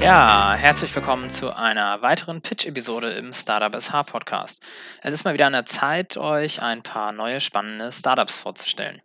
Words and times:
Ja, 0.00 0.54
herzlich 0.54 0.96
willkommen 0.96 1.28
zu 1.28 1.54
einer 1.54 2.00
weiteren 2.00 2.40
Pitch-Episode 2.40 3.12
im 3.12 3.34
Startup 3.34 3.78
SH 3.78 4.04
Podcast. 4.04 4.62
Es 5.02 5.12
ist 5.12 5.24
mal 5.24 5.34
wieder 5.34 5.46
an 5.46 5.52
der 5.52 5.66
Zeit, 5.66 6.16
euch 6.16 6.62
ein 6.62 6.82
paar 6.82 7.12
neue 7.12 7.38
spannende 7.38 7.92
Startups 7.92 8.38
vorzustellen. 8.38 9.02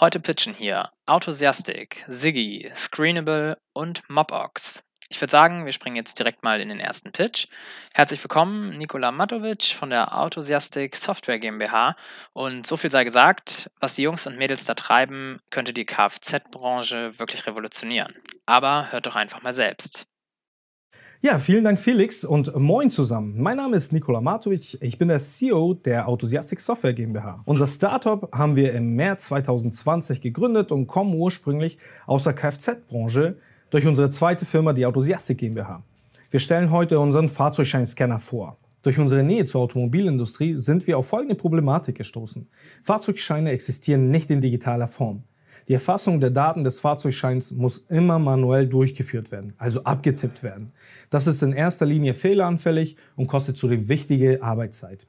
Heute 0.00 0.18
pitchen 0.18 0.52
hier 0.52 0.90
Autosiastic, 1.06 2.04
Ziggy, 2.10 2.68
Screenable 2.74 3.58
und 3.74 4.02
Mobox. 4.10 4.82
Ich 5.08 5.20
würde 5.20 5.30
sagen, 5.30 5.66
wir 5.66 5.72
springen 5.72 5.94
jetzt 5.94 6.18
direkt 6.18 6.42
mal 6.42 6.60
in 6.60 6.68
den 6.68 6.80
ersten 6.80 7.12
Pitch. 7.12 7.46
Herzlich 7.94 8.22
willkommen, 8.24 8.76
Nikola 8.76 9.12
Matovic 9.12 9.66
von 9.66 9.90
der 9.90 10.18
Autosiastic 10.18 10.96
Software 10.96 11.38
GmbH. 11.38 11.94
Und 12.32 12.66
so 12.66 12.76
viel 12.76 12.90
sei 12.90 13.04
gesagt, 13.04 13.70
was 13.78 13.94
die 13.94 14.02
Jungs 14.02 14.26
und 14.26 14.36
Mädels 14.36 14.64
da 14.64 14.74
treiben, 14.74 15.38
könnte 15.50 15.72
die 15.72 15.84
Kfz-Branche 15.84 17.20
wirklich 17.20 17.46
revolutionieren. 17.46 18.16
Aber 18.46 18.90
hört 18.90 19.06
doch 19.06 19.14
einfach 19.14 19.40
mal 19.42 19.54
selbst. 19.54 20.08
Ja, 21.26 21.38
vielen 21.38 21.64
Dank 21.64 21.78
Felix 21.78 22.22
und 22.22 22.54
moin 22.54 22.90
zusammen. 22.90 23.40
Mein 23.40 23.56
Name 23.56 23.78
ist 23.78 23.94
Nikola 23.94 24.20
Matovic, 24.20 24.76
ich 24.82 24.98
bin 24.98 25.08
der 25.08 25.20
CEO 25.20 25.72
der 25.72 26.06
Autosiastic 26.06 26.60
Software 26.60 26.92
GmbH. 26.92 27.40
Unser 27.46 27.66
Startup 27.66 28.28
haben 28.30 28.56
wir 28.56 28.74
im 28.74 28.94
März 28.94 29.28
2020 29.28 30.20
gegründet 30.20 30.70
und 30.70 30.86
kommen 30.86 31.14
ursprünglich 31.14 31.78
aus 32.06 32.24
der 32.24 32.34
Kfz-Branche 32.34 33.38
durch 33.70 33.86
unsere 33.86 34.10
zweite 34.10 34.44
Firma, 34.44 34.74
die 34.74 34.84
Autosiastic 34.84 35.38
GmbH. 35.38 35.82
Wir 36.30 36.40
stellen 36.40 36.70
heute 36.70 37.00
unseren 37.00 37.30
Fahrzeugscheinscanner 37.30 38.18
vor. 38.18 38.58
Durch 38.82 38.98
unsere 38.98 39.22
Nähe 39.22 39.46
zur 39.46 39.62
Automobilindustrie 39.62 40.56
sind 40.56 40.86
wir 40.86 40.98
auf 40.98 41.06
folgende 41.06 41.36
Problematik 41.36 41.96
gestoßen. 41.96 42.46
Fahrzeugscheine 42.82 43.50
existieren 43.50 44.10
nicht 44.10 44.28
in 44.30 44.42
digitaler 44.42 44.88
Form. 44.88 45.22
Die 45.68 45.72
Erfassung 45.72 46.20
der 46.20 46.30
Daten 46.30 46.62
des 46.62 46.80
Fahrzeugscheins 46.80 47.50
muss 47.52 47.78
immer 47.88 48.18
manuell 48.18 48.66
durchgeführt 48.66 49.32
werden, 49.32 49.54
also 49.56 49.82
abgetippt 49.84 50.42
werden. 50.42 50.72
Das 51.08 51.26
ist 51.26 51.42
in 51.42 51.52
erster 51.52 51.86
Linie 51.86 52.12
fehleranfällig 52.12 52.96
und 53.16 53.28
kostet 53.28 53.56
zudem 53.56 53.88
wichtige 53.88 54.42
Arbeitszeit. 54.42 55.06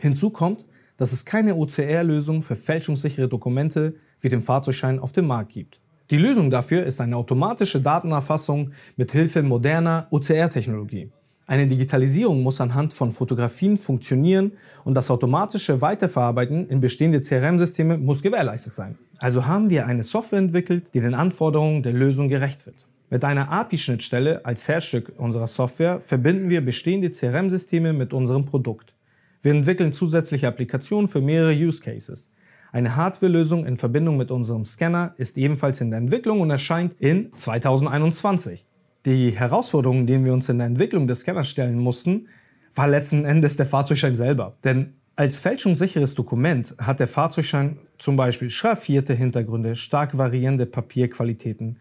Hinzu 0.00 0.30
kommt, 0.30 0.64
dass 0.96 1.12
es 1.12 1.24
keine 1.24 1.56
OCR-Lösung 1.56 2.42
für 2.42 2.56
fälschungssichere 2.56 3.28
Dokumente 3.28 3.96
wie 4.20 4.28
den 4.28 4.40
Fahrzeugschein 4.40 4.98
auf 4.98 5.12
dem 5.12 5.26
Markt 5.26 5.52
gibt. 5.52 5.80
Die 6.10 6.18
Lösung 6.18 6.50
dafür 6.50 6.84
ist 6.84 7.00
eine 7.00 7.16
automatische 7.16 7.80
Datenerfassung 7.80 8.72
mit 8.96 9.12
Hilfe 9.12 9.42
moderner 9.42 10.06
OCR-Technologie. 10.10 11.10
Eine 11.46 11.66
Digitalisierung 11.66 12.42
muss 12.42 12.62
anhand 12.62 12.94
von 12.94 13.12
Fotografien 13.12 13.76
funktionieren 13.76 14.52
und 14.82 14.94
das 14.94 15.10
automatische 15.10 15.82
Weiterverarbeiten 15.82 16.68
in 16.68 16.80
bestehende 16.80 17.20
CRM-Systeme 17.20 17.98
muss 17.98 18.22
gewährleistet 18.22 18.74
sein. 18.74 18.96
Also 19.18 19.46
haben 19.46 19.68
wir 19.68 19.86
eine 19.86 20.04
Software 20.04 20.38
entwickelt, 20.38 20.86
die 20.94 21.00
den 21.00 21.12
Anforderungen 21.12 21.82
der 21.82 21.92
Lösung 21.92 22.30
gerecht 22.30 22.64
wird. 22.64 22.88
Mit 23.10 23.24
einer 23.24 23.50
API-Schnittstelle 23.50 24.46
als 24.46 24.66
Herzstück 24.68 25.12
unserer 25.18 25.46
Software 25.46 26.00
verbinden 26.00 26.48
wir 26.48 26.64
bestehende 26.64 27.10
CRM-Systeme 27.10 27.92
mit 27.92 28.14
unserem 28.14 28.46
Produkt. 28.46 28.94
Wir 29.42 29.52
entwickeln 29.52 29.92
zusätzliche 29.92 30.48
Applikationen 30.48 31.08
für 31.08 31.20
mehrere 31.20 31.52
Use 31.52 31.82
Cases. 31.82 32.32
Eine 32.72 32.96
Hardware-Lösung 32.96 33.66
in 33.66 33.76
Verbindung 33.76 34.16
mit 34.16 34.30
unserem 34.30 34.64
Scanner 34.64 35.14
ist 35.18 35.36
ebenfalls 35.36 35.82
in 35.82 35.90
der 35.90 35.98
Entwicklung 35.98 36.40
und 36.40 36.50
erscheint 36.50 36.94
in 36.98 37.30
2021. 37.36 38.66
Die 39.06 39.32
Herausforderung, 39.32 40.06
denen 40.06 40.24
wir 40.24 40.32
uns 40.32 40.48
in 40.48 40.56
der 40.56 40.66
Entwicklung 40.66 41.06
des 41.06 41.20
Scanners 41.20 41.48
stellen 41.48 41.78
mussten, 41.78 42.28
war 42.74 42.88
letzten 42.88 43.26
Endes 43.26 43.58
der 43.58 43.66
Fahrzeugschein 43.66 44.16
selber. 44.16 44.56
Denn 44.64 44.94
als 45.14 45.38
fälschungssicheres 45.38 46.14
Dokument 46.14 46.74
hat 46.78 47.00
der 47.00 47.06
Fahrzeugschein 47.06 47.78
zum 47.98 48.16
Beispiel 48.16 48.48
schraffierte 48.48 49.12
Hintergründe, 49.12 49.76
stark 49.76 50.16
variierende 50.16 50.64
Papierqualitäten. 50.64 51.76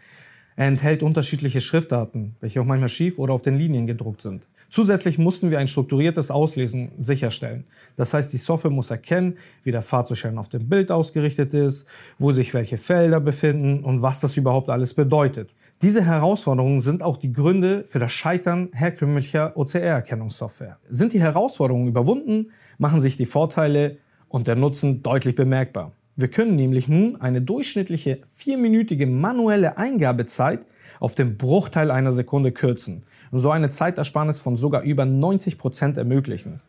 Er 0.58 0.68
enthält 0.68 1.02
unterschiedliche 1.02 1.62
Schriftarten, 1.62 2.36
welche 2.42 2.60
auch 2.60 2.66
manchmal 2.66 2.90
schief 2.90 3.18
oder 3.18 3.34
auf 3.34 3.42
den 3.42 3.58
Linien 3.58 3.88
gedruckt 3.88 4.22
sind. 4.22 4.46
Zusätzlich 4.70 5.18
mussten 5.18 5.50
wir 5.50 5.60
ein 5.60 5.68
strukturiertes 5.70 6.30
Auslesen 6.30 6.92
sicherstellen. 7.02 7.64
Das 7.96 8.14
heißt, 8.14 8.34
die 8.34 8.38
Software 8.38 8.72
muss 8.72 8.92
erkennen, 8.92 9.38
wie 9.64 9.72
der 9.72 9.82
Fahrzeugschein 9.82 10.38
auf 10.38 10.50
dem 10.50 10.68
Bild 10.68 10.92
ausgerichtet 10.92 11.54
ist, 11.54 11.88
wo 12.20 12.34
sich 12.34 12.54
welche 12.54 12.78
Felder 12.78 13.22
befinden 13.22 13.84
und 13.84 14.02
was 14.02 14.20
das 14.20 14.36
überhaupt 14.36 14.70
alles 14.70 14.94
bedeutet. 14.94 15.52
Diese 15.84 16.06
Herausforderungen 16.06 16.80
sind 16.80 17.04
auch 17.04 17.18
die 17.18 17.34
Gründe 17.34 17.84
für 17.86 18.00
das 18.00 18.14
Scheitern 18.14 18.70
herkömmlicher 18.74 19.58
OCR-Erkennungssoftware. 19.58 20.78
Sind 20.90 21.12
die 21.12 21.20
Herausforderungen 21.20 21.90
überwunden, 21.90 22.52
machen 22.78 23.02
sich 23.02 23.18
die 23.18 23.26
Vorteile 23.26 23.98
und 24.30 24.48
der 24.48 24.56
Nutzen 24.56 25.04
deutlich 25.04 25.36
bemerkbar. 25.36 25.92
Wir 26.16 26.30
können 26.30 26.56
nämlich 26.56 26.88
nun 26.88 27.20
eine 27.20 27.42
durchschnittliche 27.42 28.22
vierminütige 28.30 29.08
manuelle 29.08 29.78
Eingabezeit 29.78 30.66
auf 31.02 31.16
den 31.16 31.36
Bruchteil 31.38 31.92
einer 31.92 32.14
Sekunde 32.14 32.54
kürzen 32.54 33.04
und 33.32 33.40
so 33.40 33.52
eine 33.52 33.68
Zeitersparnis 33.68 34.40
von 34.40 34.56
sogar 34.56 34.84
über 34.84 35.04
90 35.04 35.58
Prozent 35.58 35.98
ermöglichen. 35.98 36.62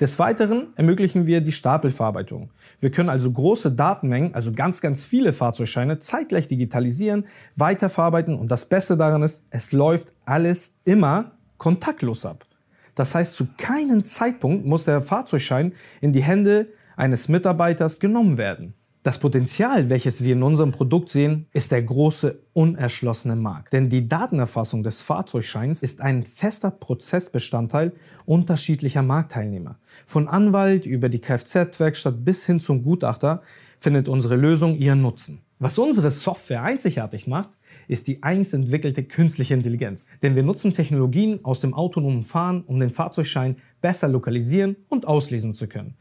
Des 0.00 0.18
Weiteren 0.18 0.68
ermöglichen 0.76 1.26
wir 1.26 1.42
die 1.42 1.52
Stapelverarbeitung. 1.52 2.50
Wir 2.78 2.90
können 2.90 3.10
also 3.10 3.30
große 3.30 3.70
Datenmengen, 3.70 4.34
also 4.34 4.50
ganz, 4.50 4.80
ganz 4.80 5.04
viele 5.04 5.34
Fahrzeugscheine, 5.34 5.98
zeitgleich 5.98 6.46
digitalisieren, 6.46 7.26
weiterverarbeiten 7.56 8.34
und 8.38 8.50
das 8.50 8.64
Beste 8.64 8.96
daran 8.96 9.22
ist, 9.22 9.44
es 9.50 9.72
läuft 9.72 10.14
alles 10.24 10.74
immer 10.84 11.32
kontaktlos 11.58 12.24
ab. 12.24 12.46
Das 12.94 13.14
heißt, 13.14 13.34
zu 13.34 13.48
keinem 13.58 14.02
Zeitpunkt 14.04 14.64
muss 14.64 14.86
der 14.86 15.02
Fahrzeugschein 15.02 15.74
in 16.00 16.12
die 16.12 16.22
Hände 16.22 16.68
eines 16.96 17.28
Mitarbeiters 17.28 18.00
genommen 18.00 18.38
werden. 18.38 18.74
Das 19.02 19.18
Potenzial, 19.18 19.88
welches 19.88 20.24
wir 20.24 20.34
in 20.34 20.42
unserem 20.42 20.72
Produkt 20.72 21.08
sehen, 21.08 21.46
ist 21.54 21.72
der 21.72 21.80
große 21.80 22.38
unerschlossene 22.52 23.34
Markt. 23.34 23.72
Denn 23.72 23.86
die 23.86 24.06
Datenerfassung 24.06 24.82
des 24.82 25.00
Fahrzeugscheins 25.00 25.82
ist 25.82 26.02
ein 26.02 26.22
fester 26.22 26.70
Prozessbestandteil 26.70 27.94
unterschiedlicher 28.26 29.02
Marktteilnehmer. 29.02 29.78
Von 30.04 30.28
Anwalt 30.28 30.84
über 30.84 31.08
die 31.08 31.18
Kfz-Werkstatt 31.18 32.26
bis 32.26 32.44
hin 32.44 32.60
zum 32.60 32.82
Gutachter 32.82 33.40
findet 33.78 34.06
unsere 34.06 34.36
Lösung 34.36 34.76
ihren 34.76 35.00
Nutzen. 35.00 35.40
Was 35.58 35.78
unsere 35.78 36.10
Software 36.10 36.62
einzigartig 36.62 37.26
macht, 37.26 37.48
ist 37.88 38.06
die 38.06 38.22
eigens 38.22 38.52
entwickelte 38.52 39.02
künstliche 39.02 39.54
Intelligenz. 39.54 40.10
Denn 40.20 40.36
wir 40.36 40.42
nutzen 40.42 40.74
Technologien 40.74 41.42
aus 41.42 41.62
dem 41.62 41.72
autonomen 41.72 42.22
Fahren, 42.22 42.64
um 42.66 42.78
den 42.78 42.90
Fahrzeugschein 42.90 43.56
besser 43.80 44.08
lokalisieren 44.08 44.76
und 44.90 45.06
auslesen 45.06 45.54
zu 45.54 45.68
können. 45.68 45.96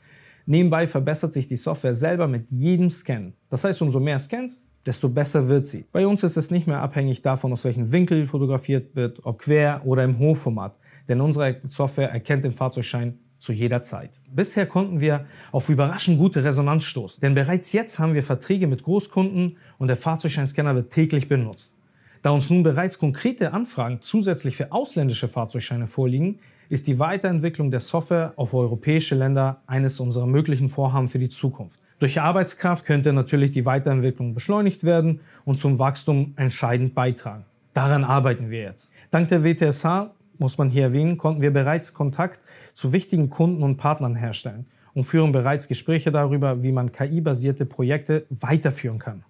Nebenbei 0.50 0.88
verbessert 0.88 1.32
sich 1.32 1.48
die 1.48 1.58
Software 1.58 1.94
selber 1.94 2.28
mit 2.28 2.50
jedem 2.50 2.90
Scan. 2.90 3.34
Das 3.52 3.64
heißt, 3.64 3.84
umso 3.84 4.00
mehr 4.00 4.18
Scans, 4.18 4.64
desto 4.84 5.08
besser 5.08 5.48
wird 5.48 5.68
sie. 5.68 5.86
Bei 5.92 6.08
uns 6.08 6.24
ist 6.24 6.38
es 6.38 6.50
nicht 6.50 6.66
mehr 6.66 6.82
abhängig 6.82 7.22
davon, 7.22 7.54
aus 7.54 7.66
welchem 7.66 7.92
Winkel 7.92 8.26
fotografiert 8.26 8.96
wird, 8.96 9.24
ob 9.28 9.38
quer 9.38 9.82
oder 9.86 10.04
im 10.04 10.18
Hochformat. 10.18 10.76
Denn 11.08 11.22
unsere 11.22 11.58
Software 11.68 12.10
erkennt 12.10 12.46
den 12.46 12.54
Fahrzeugschein 12.54 13.20
zu 13.38 13.54
jeder 13.54 13.84
Zeit. 13.84 14.10
Bisher 14.34 14.66
konnten 14.66 15.00
wir 15.00 15.28
auf 15.52 15.70
überraschend 15.70 16.18
gute 16.18 16.44
Resonanz 16.44 16.84
stoßen, 16.86 17.22
denn 17.22 17.36
bereits 17.36 17.72
jetzt 17.72 18.00
haben 18.00 18.16
wir 18.16 18.24
Verträge 18.24 18.66
mit 18.66 18.82
Großkunden 18.82 19.58
und 19.78 19.88
der 19.88 19.98
Fahrzeugscheinscanner 19.98 20.74
wird 20.74 20.92
täglich 20.92 21.30
benutzt. 21.30 21.76
Da 22.24 22.32
uns 22.32 22.50
nun 22.50 22.64
bereits 22.64 22.98
konkrete 22.98 23.54
Anfragen 23.54 24.00
zusätzlich 24.02 24.58
für 24.58 24.72
ausländische 24.72 25.28
Fahrzeugscheine 25.28 25.86
vorliegen, 25.86 26.40
ist 26.70 26.86
die 26.86 27.00
Weiterentwicklung 27.00 27.72
der 27.72 27.80
Software 27.80 28.34
auf 28.36 28.54
europäische 28.54 29.16
Länder 29.16 29.62
eines 29.66 30.00
unserer 30.00 30.28
möglichen 30.28 30.70
Vorhaben 30.70 31.08
für 31.08 31.20
die 31.20 31.30
Zukunft. 31.30 31.80
Durch 31.98 32.22
Arbeitskraft 32.22 32.86
könnte 32.86 33.12
natürlich 33.12 33.52
die 33.52 33.66
Weiterentwicklung 33.66 34.34
beschleunigt 34.34 34.84
werden 34.84 35.20
und 35.44 35.60
zum 35.60 35.80
Wachstum 35.80 36.34
entscheidend 36.38 36.94
beitragen. 36.96 37.44
Daran 37.74 38.04
arbeiten 38.04 38.50
wir 38.52 38.62
jetzt. 38.62 38.92
Dank 39.12 39.28
der 39.28 39.44
WTSH, 39.44 40.12
muss 40.38 40.58
man 40.58 40.70
hier 40.70 40.84
erwähnen, 40.84 41.18
konnten 41.18 41.42
wir 41.42 41.52
bereits 41.52 41.94
Kontakt 41.94 42.40
zu 42.74 42.94
wichtigen 42.94 43.30
Kunden 43.30 43.64
und 43.64 43.78
Partnern 43.78 44.16
herstellen 44.16 44.68
und 44.94 45.04
führen 45.04 45.32
bereits 45.32 45.68
Gespräche 45.68 46.12
darüber, 46.12 46.64
wie 46.64 46.72
man 46.72 46.92
KI-basierte 46.92 47.66
Projekte 47.66 48.26
weiterführen 48.30 49.00
kann. 49.00 49.24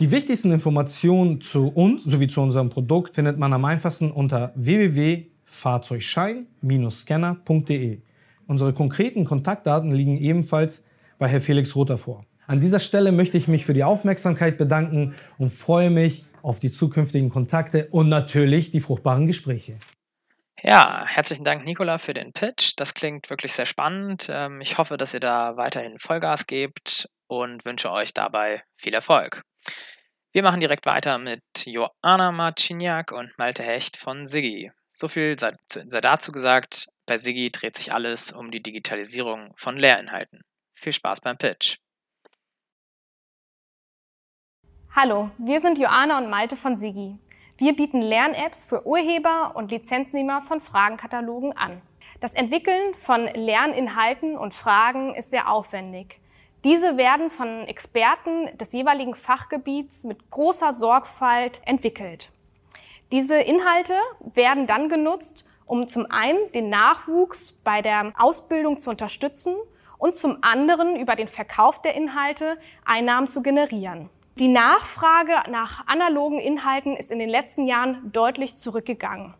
Die 0.00 0.10
wichtigsten 0.10 0.50
Informationen 0.50 1.40
zu 1.40 1.68
uns 1.68 2.04
sowie 2.04 2.28
zu 2.28 2.40
unserem 2.40 2.68
Produkt 2.68 3.14
findet 3.14 3.38
man 3.38 3.52
am 3.52 3.64
einfachsten 3.64 4.10
unter 4.10 4.52
www 4.56 5.26
fahrzeugschein-scanner.de. 5.46 8.02
Unsere 8.46 8.72
konkreten 8.72 9.24
Kontaktdaten 9.24 9.90
liegen 9.90 10.18
ebenfalls 10.18 10.84
bei 11.18 11.26
Herr 11.28 11.40
Felix 11.40 11.74
Rother 11.74 11.98
vor. 11.98 12.24
An 12.46 12.60
dieser 12.60 12.78
Stelle 12.78 13.10
möchte 13.10 13.38
ich 13.38 13.48
mich 13.48 13.64
für 13.64 13.72
die 13.72 13.82
Aufmerksamkeit 13.82 14.58
bedanken 14.58 15.16
und 15.38 15.50
freue 15.50 15.90
mich 15.90 16.24
auf 16.42 16.60
die 16.60 16.70
zukünftigen 16.70 17.28
Kontakte 17.28 17.88
und 17.90 18.08
natürlich 18.08 18.70
die 18.70 18.80
fruchtbaren 18.80 19.26
Gespräche. 19.26 19.78
Ja, 20.62 21.04
herzlichen 21.06 21.44
Dank, 21.44 21.64
Nicola, 21.64 21.98
für 21.98 22.14
den 22.14 22.32
Pitch. 22.32 22.72
Das 22.76 22.94
klingt 22.94 23.30
wirklich 23.30 23.52
sehr 23.52 23.66
spannend. 23.66 24.28
Ähm, 24.30 24.60
ich 24.60 24.78
hoffe, 24.78 24.96
dass 24.96 25.12
ihr 25.12 25.20
da 25.20 25.56
weiterhin 25.56 25.98
Vollgas 25.98 26.46
gebt 26.46 27.08
und 27.26 27.64
wünsche 27.64 27.90
euch 27.90 28.14
dabei 28.14 28.62
viel 28.76 28.94
Erfolg. 28.94 29.42
Wir 30.32 30.42
machen 30.42 30.60
direkt 30.60 30.86
weiter 30.86 31.18
mit 31.18 31.42
Joanna 31.64 32.30
Marciniak 32.30 33.12
und 33.12 33.36
Malte 33.38 33.62
Hecht 33.62 33.96
von 33.96 34.26
Siggi. 34.26 34.70
So 34.98 35.08
viel 35.08 35.38
sei, 35.38 35.52
sei 35.68 36.00
dazu 36.00 36.32
gesagt, 36.32 36.86
bei 37.04 37.18
Siggi 37.18 37.50
dreht 37.50 37.76
sich 37.76 37.92
alles 37.92 38.32
um 38.32 38.50
die 38.50 38.62
Digitalisierung 38.62 39.52
von 39.54 39.76
Lehrinhalten. 39.76 40.40
Viel 40.72 40.94
Spaß 40.94 41.20
beim 41.20 41.36
Pitch. 41.36 41.76
Hallo, 44.94 45.30
wir 45.36 45.60
sind 45.60 45.78
Joanna 45.78 46.16
und 46.16 46.30
Malte 46.30 46.56
von 46.56 46.78
Sigi. 46.78 47.18
Wir 47.58 47.76
bieten 47.76 48.00
Lern-Apps 48.00 48.64
für 48.64 48.86
Urheber 48.86 49.54
und 49.54 49.70
Lizenznehmer 49.70 50.40
von 50.40 50.62
Fragenkatalogen 50.62 51.54
an. 51.54 51.82
Das 52.22 52.32
Entwickeln 52.32 52.94
von 52.94 53.26
Lerninhalten 53.26 54.38
und 54.38 54.54
Fragen 54.54 55.14
ist 55.14 55.28
sehr 55.28 55.50
aufwendig. 55.52 56.22
Diese 56.64 56.96
werden 56.96 57.28
von 57.28 57.68
Experten 57.68 58.56
des 58.56 58.72
jeweiligen 58.72 59.14
Fachgebiets 59.14 60.04
mit 60.04 60.30
großer 60.30 60.72
Sorgfalt 60.72 61.60
entwickelt. 61.66 62.30
Diese 63.12 63.36
Inhalte 63.36 63.94
werden 64.34 64.66
dann 64.66 64.88
genutzt, 64.88 65.44
um 65.64 65.86
zum 65.86 66.10
einen 66.10 66.50
den 66.52 66.70
Nachwuchs 66.70 67.52
bei 67.52 67.80
der 67.80 68.12
Ausbildung 68.18 68.80
zu 68.80 68.90
unterstützen 68.90 69.54
und 69.98 70.16
zum 70.16 70.38
anderen 70.42 70.96
über 70.96 71.14
den 71.14 71.28
Verkauf 71.28 71.80
der 71.80 71.94
Inhalte 71.94 72.58
Einnahmen 72.84 73.28
zu 73.28 73.42
generieren. 73.42 74.10
Die 74.38 74.48
Nachfrage 74.48 75.50
nach 75.50 75.86
analogen 75.86 76.40
Inhalten 76.40 76.96
ist 76.96 77.10
in 77.10 77.18
den 77.18 77.28
letzten 77.28 77.66
Jahren 77.66 78.10
deutlich 78.12 78.56
zurückgegangen. 78.56 79.34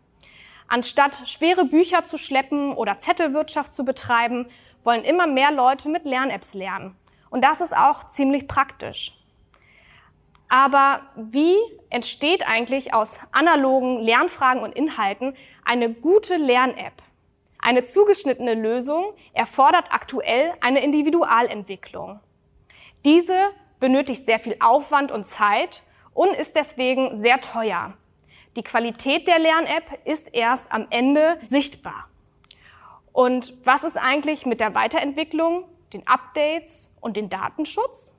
Anstatt 0.69 1.27
schwere 1.27 1.65
Bücher 1.65 2.05
zu 2.05 2.17
schleppen 2.17 2.73
oder 2.73 2.97
Zettelwirtschaft 2.97 3.73
zu 3.73 3.83
betreiben, 3.83 4.47
wollen 4.83 5.03
immer 5.03 5.27
mehr 5.27 5.51
Leute 5.51 5.89
mit 5.89 6.05
Lern-Apps 6.05 6.53
lernen. 6.53 6.95
Und 7.29 7.43
das 7.43 7.59
ist 7.59 7.75
auch 7.75 8.07
ziemlich 8.07 8.47
praktisch. 8.47 9.16
Aber 10.49 11.01
wie 11.15 11.55
entsteht 11.89 12.47
eigentlich 12.47 12.93
aus 12.93 13.19
analogen 13.31 13.99
Lernfragen 13.99 14.61
und 14.61 14.75
Inhalten 14.75 15.35
eine 15.65 15.93
gute 15.93 16.37
Lern-App? 16.37 17.03
Eine 17.59 17.83
zugeschnittene 17.83 18.53
Lösung 18.53 19.13
erfordert 19.33 19.91
aktuell 19.91 20.53
eine 20.61 20.83
Individualentwicklung. 20.83 22.19
Diese 23.03 23.37
benötigt 23.79 24.25
sehr 24.25 24.39
viel 24.39 24.55
Aufwand 24.59 25.11
und 25.11 25.25
Zeit 25.25 25.83
und 26.13 26.33
ist 26.33 26.55
deswegen 26.55 27.17
sehr 27.17 27.41
teuer. 27.41 27.93
Die 28.55 28.63
Qualität 28.63 29.27
der 29.27 29.39
Lern-App 29.39 29.99
ist 30.05 30.33
erst 30.33 30.63
am 30.71 30.87
Ende 30.89 31.39
sichtbar. 31.45 32.07
Und 33.11 33.53
was 33.65 33.83
ist 33.83 33.97
eigentlich 33.97 34.45
mit 34.45 34.59
der 34.59 34.73
Weiterentwicklung, 34.73 35.65
den 35.93 36.07
Updates 36.07 36.91
und 37.01 37.17
den 37.17 37.29
Datenschutz? 37.29 38.16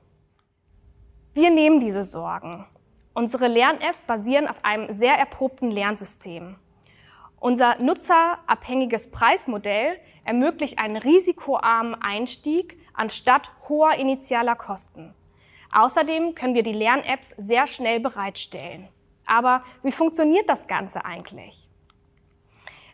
Wir 1.39 1.51
nehmen 1.51 1.79
diese 1.79 2.03
Sorgen. 2.03 2.65
Unsere 3.13 3.47
Lern-Apps 3.47 4.01
basieren 4.01 4.49
auf 4.49 4.65
einem 4.65 4.93
sehr 4.93 5.13
erprobten 5.17 5.71
Lernsystem. 5.71 6.57
Unser 7.39 7.79
nutzerabhängiges 7.79 9.09
Preismodell 9.09 10.01
ermöglicht 10.25 10.79
einen 10.79 10.97
risikoarmen 10.97 11.95
Einstieg 12.01 12.77
anstatt 12.93 13.53
hoher 13.69 13.93
initialer 13.93 14.57
Kosten. 14.57 15.15
Außerdem 15.71 16.35
können 16.35 16.55
wir 16.55 16.63
die 16.63 16.73
Lern-Apps 16.73 17.35
sehr 17.37 17.67
schnell 17.67 18.01
bereitstellen. 18.01 18.89
Aber 19.25 19.63
wie 19.81 19.93
funktioniert 19.93 20.49
das 20.49 20.67
Ganze 20.67 21.05
eigentlich? 21.05 21.69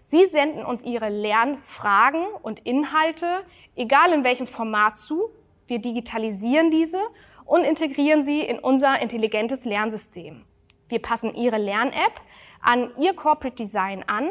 Sie 0.03 0.23
senden 0.27 0.63
uns 0.63 0.83
Ihre 0.83 1.09
Lernfragen 1.09 2.27
und 2.43 2.59
Inhalte, 2.59 3.43
egal 3.75 4.13
in 4.13 4.23
welchem 4.23 4.45
Format 4.45 4.99
zu. 4.99 5.31
Wir 5.65 5.79
digitalisieren 5.79 6.69
diese 6.69 6.99
und 7.45 7.63
integrieren 7.63 8.23
sie 8.23 8.41
in 8.41 8.59
unser 8.59 9.01
intelligentes 9.01 9.65
Lernsystem. 9.65 10.43
Wir 10.89 10.99
passen 11.01 11.33
Ihre 11.33 11.57
Lern-App 11.57 12.21
an 12.61 12.91
Ihr 12.99 13.15
Corporate 13.15 13.55
Design 13.55 14.03
an 14.07 14.29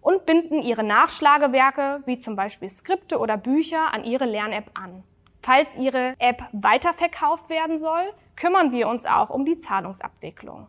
und 0.00 0.26
binden 0.26 0.62
Ihre 0.62 0.84
Nachschlagewerke, 0.84 2.02
wie 2.06 2.18
zum 2.18 2.36
Beispiel 2.36 2.68
Skripte 2.68 3.18
oder 3.18 3.36
Bücher, 3.36 3.92
an 3.92 4.04
Ihre 4.04 4.24
Lern-App 4.24 4.70
an. 4.74 5.04
Falls 5.42 5.76
Ihre 5.76 6.14
App 6.18 6.42
weiterverkauft 6.52 7.48
werden 7.48 7.78
soll, 7.78 8.12
kümmern 8.36 8.72
wir 8.72 8.88
uns 8.88 9.06
auch 9.06 9.30
um 9.30 9.44
die 9.44 9.56
Zahlungsabwicklung. 9.56 10.68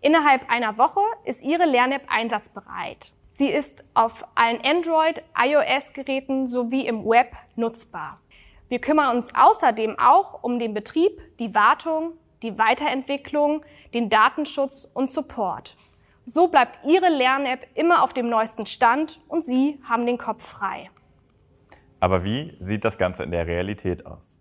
Innerhalb 0.00 0.50
einer 0.50 0.78
Woche 0.78 1.00
ist 1.24 1.42
Ihre 1.42 1.66
Lern-App 1.66 2.04
einsatzbereit. 2.08 3.12
Sie 3.30 3.48
ist 3.48 3.84
auf 3.94 4.26
allen 4.34 4.60
Android, 4.64 5.22
iOS-Geräten 5.38 6.46
sowie 6.46 6.86
im 6.86 7.04
Web 7.04 7.36
nutzbar. 7.56 8.18
Wir 8.70 8.80
kümmern 8.80 9.16
uns 9.16 9.34
außerdem 9.34 9.98
auch 9.98 10.44
um 10.44 10.60
den 10.60 10.74
Betrieb, 10.74 11.20
die 11.40 11.56
Wartung, 11.56 12.12
die 12.44 12.56
Weiterentwicklung, 12.56 13.64
den 13.94 14.08
Datenschutz 14.10 14.88
und 14.94 15.10
Support. 15.10 15.76
So 16.24 16.46
bleibt 16.46 16.78
Ihre 16.86 17.08
Lern-App 17.08 17.66
immer 17.74 18.04
auf 18.04 18.12
dem 18.12 18.28
neuesten 18.28 18.66
Stand 18.66 19.20
und 19.26 19.44
Sie 19.44 19.80
haben 19.82 20.06
den 20.06 20.18
Kopf 20.18 20.46
frei. 20.46 20.88
Aber 21.98 22.22
wie 22.22 22.56
sieht 22.60 22.84
das 22.84 22.96
Ganze 22.96 23.24
in 23.24 23.32
der 23.32 23.48
Realität 23.48 24.06
aus? 24.06 24.40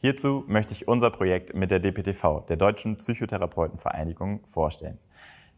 Hierzu 0.00 0.42
möchte 0.48 0.72
ich 0.72 0.88
unser 0.88 1.12
Projekt 1.12 1.54
mit 1.54 1.70
der 1.70 1.78
DPTV, 1.78 2.46
der 2.48 2.56
Deutschen 2.56 2.98
Psychotherapeutenvereinigung, 2.98 4.44
vorstellen. 4.48 4.98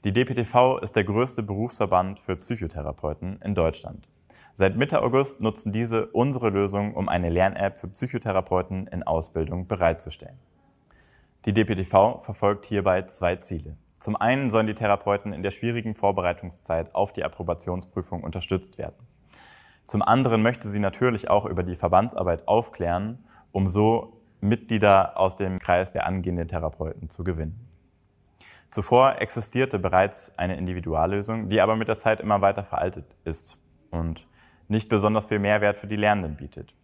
Die 0.05 0.13
DPTV 0.13 0.77
ist 0.83 0.95
der 0.95 1.05
größte 1.05 1.43
Berufsverband 1.43 2.21
für 2.21 2.37
Psychotherapeuten 2.37 3.41
in 3.41 3.55
Deutschland. 3.55 4.10
Seit 4.61 4.77
Mitte 4.77 5.01
August 5.01 5.41
nutzen 5.41 5.73
diese 5.73 6.09
unsere 6.09 6.51
Lösung, 6.51 6.95
um 6.95 7.09
eine 7.09 7.31
Lern-App 7.31 7.79
für 7.79 7.89
Psychotherapeuten 7.89 8.89
in 8.89 9.03
Ausbildung 9.03 9.67
bereitzustellen. 9.67 10.37
Die 11.47 11.55
DPTV 11.55 12.21
verfolgt 12.21 12.67
hierbei 12.67 13.01
zwei 13.05 13.37
Ziele. 13.37 13.79
Zum 13.99 14.17
einen 14.17 14.51
sollen 14.51 14.67
die 14.67 14.75
Therapeuten 14.75 15.33
in 15.33 15.43
der 15.43 15.51
schwierigen 15.51 15.95
Vorbereitungszeit 15.95 16.95
auf 16.95 17.15
die 17.15 17.25
Approbationsprüfung 17.25 18.23
unterstützt 18.23 18.77
werden. 18.77 18.99
Zum 19.87 20.03
anderen 20.03 20.43
möchte 20.43 20.69
sie 20.69 20.79
natürlich 20.79 21.31
auch 21.31 21.47
über 21.47 21.63
die 21.63 21.77
Verbandsarbeit 21.77 22.47
aufklären, 22.47 23.25
um 23.53 23.67
so 23.67 24.21
Mitglieder 24.43 25.19
aus 25.19 25.37
dem 25.37 25.59
Kreis 25.59 25.95
der 25.95 26.05
angehenden 26.05 26.49
Therapeuten 26.49 27.09
zu 27.09 27.25
gewinnen. 27.25 27.67
Zuvor 28.69 29.23
existierte 29.23 29.79
bereits 29.79 30.37
eine 30.37 30.59
Individuallösung, 30.59 31.49
die 31.49 31.63
aber 31.63 31.77
mit 31.77 31.89
der 31.89 31.97
Zeit 31.97 32.21
immer 32.21 32.43
weiter 32.43 32.63
veraltet 32.63 33.07
ist 33.25 33.57
und 33.91 34.27
nicht 34.71 34.89
besonders 34.89 35.27
viel 35.27 35.39
Mehrwert 35.39 35.79
für 35.79 35.87
die 35.87 35.97
Lernenden 35.97 36.37
bietet. 36.37 36.75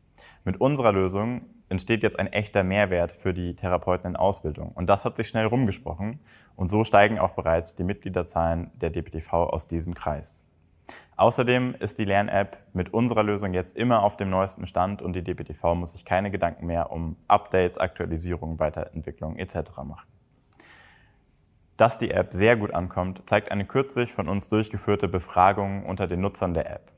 Mit 0.44 0.60
unserer 0.60 0.92
Lösung 0.92 1.42
entsteht 1.68 2.02
jetzt 2.02 2.18
ein 2.18 2.28
echter 2.28 2.62
Mehrwert 2.62 3.12
für 3.12 3.34
die 3.34 3.54
Therapeuten 3.54 4.10
in 4.10 4.16
Ausbildung. 4.16 4.72
Und 4.72 4.86
das 4.88 5.04
hat 5.04 5.16
sich 5.16 5.28
schnell 5.28 5.46
rumgesprochen. 5.46 6.20
Und 6.54 6.68
so 6.68 6.84
steigen 6.84 7.18
auch 7.18 7.32
bereits 7.32 7.74
die 7.74 7.84
Mitgliederzahlen 7.84 8.70
der 8.74 8.90
DPTV 8.90 9.32
aus 9.32 9.66
diesem 9.66 9.94
Kreis. 9.94 10.44
Außerdem 11.16 11.74
ist 11.78 11.98
die 11.98 12.04
Lern-App 12.04 12.58
mit 12.72 12.92
unserer 12.92 13.22
Lösung 13.22 13.54
jetzt 13.54 13.76
immer 13.76 14.02
auf 14.02 14.16
dem 14.16 14.30
neuesten 14.30 14.66
Stand 14.66 15.02
und 15.02 15.14
die 15.14 15.24
DPTV 15.24 15.74
muss 15.74 15.92
sich 15.92 16.04
keine 16.04 16.30
Gedanken 16.30 16.66
mehr 16.66 16.92
um 16.92 17.16
Updates, 17.26 17.78
Aktualisierung, 17.78 18.58
Weiterentwicklung 18.58 19.36
etc. 19.36 19.56
machen. 19.84 20.06
Dass 21.76 21.98
die 21.98 22.10
App 22.10 22.32
sehr 22.32 22.56
gut 22.56 22.72
ankommt, 22.72 23.22
zeigt 23.26 23.50
eine 23.50 23.64
kürzlich 23.64 24.12
von 24.12 24.28
uns 24.28 24.48
durchgeführte 24.48 25.08
Befragung 25.08 25.84
unter 25.84 26.06
den 26.06 26.20
Nutzern 26.20 26.54
der 26.54 26.70
App. 26.70 26.92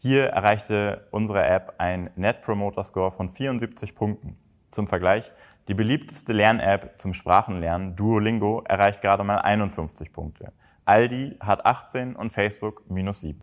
Hier 0.00 0.26
erreichte 0.26 1.08
unsere 1.10 1.44
App 1.44 1.74
ein 1.78 2.10
Net 2.14 2.42
Promoter 2.42 2.84
Score 2.84 3.10
von 3.10 3.30
74 3.30 3.96
Punkten. 3.96 4.38
Zum 4.70 4.86
Vergleich, 4.86 5.32
die 5.66 5.74
beliebteste 5.74 6.32
Lern-App 6.32 7.00
zum 7.00 7.12
Sprachenlernen, 7.12 7.96
Duolingo, 7.96 8.62
erreicht 8.64 9.00
gerade 9.00 9.24
mal 9.24 9.38
51 9.38 10.12
Punkte. 10.12 10.52
Aldi 10.84 11.36
hat 11.40 11.66
18 11.66 12.14
und 12.14 12.30
Facebook 12.30 12.88
minus 12.88 13.22
7. 13.22 13.42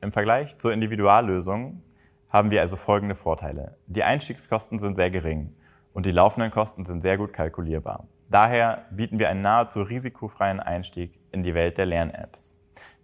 Im 0.00 0.10
Vergleich 0.10 0.56
zur 0.56 0.72
Individuallösung 0.72 1.82
haben 2.30 2.50
wir 2.50 2.62
also 2.62 2.76
folgende 2.76 3.14
Vorteile. 3.14 3.76
Die 3.86 4.04
Einstiegskosten 4.04 4.78
sind 4.78 4.96
sehr 4.96 5.10
gering 5.10 5.54
und 5.92 6.06
die 6.06 6.12
laufenden 6.12 6.50
Kosten 6.50 6.86
sind 6.86 7.02
sehr 7.02 7.18
gut 7.18 7.34
kalkulierbar. 7.34 8.08
Daher 8.30 8.86
bieten 8.90 9.18
wir 9.18 9.28
einen 9.28 9.42
nahezu 9.42 9.82
risikofreien 9.82 10.60
Einstieg 10.60 11.20
in 11.30 11.42
die 11.42 11.54
Welt 11.54 11.76
der 11.76 11.84
Lern-Apps. 11.84 12.56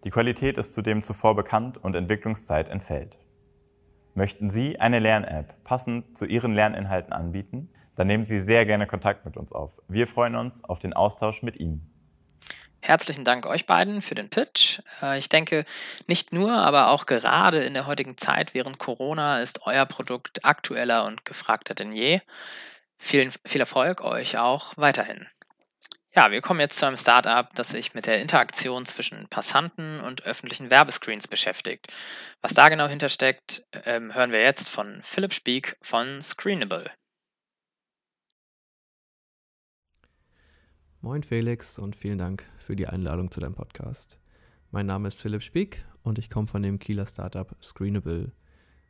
Die 0.04 0.11
Qualität 0.11 0.57
ist 0.57 0.73
zudem 0.73 1.02
zuvor 1.02 1.37
bekannt 1.37 1.76
und 1.76 1.95
Entwicklungszeit 1.95 2.69
entfällt. 2.69 3.19
Möchten 4.14 4.50
Sie 4.50 4.80
eine 4.80 4.99
Lern-App 4.99 5.62
passend 5.62 6.16
zu 6.16 6.25
Ihren 6.25 6.54
Lerninhalten 6.54 7.12
anbieten? 7.12 7.71
Dann 7.97 8.07
nehmen 8.07 8.25
Sie 8.25 8.40
sehr 8.40 8.64
gerne 8.64 8.87
Kontakt 8.87 9.26
mit 9.26 9.37
uns 9.37 9.52
auf. 9.52 9.78
Wir 9.88 10.07
freuen 10.07 10.37
uns 10.37 10.64
auf 10.64 10.78
den 10.78 10.95
Austausch 10.95 11.42
mit 11.42 11.61
Ihnen. 11.61 11.87
Herzlichen 12.80 13.25
Dank 13.25 13.45
euch 13.45 13.66
beiden 13.66 14.00
für 14.00 14.14
den 14.14 14.30
Pitch. 14.30 14.80
Äh, 15.02 15.19
ich 15.19 15.28
denke, 15.28 15.66
nicht 16.07 16.33
nur, 16.33 16.50
aber 16.52 16.88
auch 16.88 17.04
gerade 17.04 17.62
in 17.62 17.75
der 17.75 17.87
heutigen 17.87 18.16
Zeit 18.16 18.54
während 18.54 18.78
Corona 18.78 19.42
ist 19.42 19.66
euer 19.66 19.85
Produkt 19.85 20.47
aktueller 20.47 21.04
und 21.04 21.26
gefragter 21.26 21.75
denn 21.75 21.92
je. 21.92 22.21
Vielen, 22.97 23.33
viel 23.45 23.61
Erfolg 23.61 24.00
euch 24.00 24.38
auch 24.38 24.73
weiterhin. 24.76 25.26
Ja, 26.12 26.33
wir 26.33 26.40
kommen 26.40 26.59
jetzt 26.59 26.76
zu 26.76 26.87
einem 26.87 26.97
Startup, 26.97 27.55
das 27.55 27.69
sich 27.69 27.95
mit 27.95 28.07
der 28.07 28.21
Interaktion 28.21 28.85
zwischen 28.85 29.29
Passanten 29.29 30.00
und 30.00 30.25
öffentlichen 30.25 30.69
Werbescreens 30.69 31.29
beschäftigt. 31.29 31.87
Was 32.43 32.52
da 32.52 32.69
genau 32.69 32.88
hintersteckt, 32.88 33.64
ähm, 33.85 34.12
hören 34.12 34.33
wir 34.33 34.40
jetzt 34.40 34.69
von 34.69 35.00
Philipp 35.05 35.33
Spiek 35.33 35.76
von 35.83 36.21
Screenable. 36.21 36.90
Moin 41.00 41.23
Felix 41.23 41.79
und 41.79 41.95
vielen 41.95 42.19
Dank 42.19 42.45
für 42.59 42.75
die 42.75 42.88
Einladung 42.88 43.31
zu 43.31 43.38
deinem 43.38 43.55
Podcast. 43.55 44.19
Mein 44.73 44.87
Name 44.87 45.07
ist 45.07 45.23
Philipp 45.23 45.45
Spiek 45.45 45.85
und 46.02 46.19
ich 46.19 46.29
komme 46.29 46.49
von 46.49 46.62
dem 46.62 46.81
Kieler 46.81 47.07
Startup 47.07 47.55
Screenable. 47.62 48.33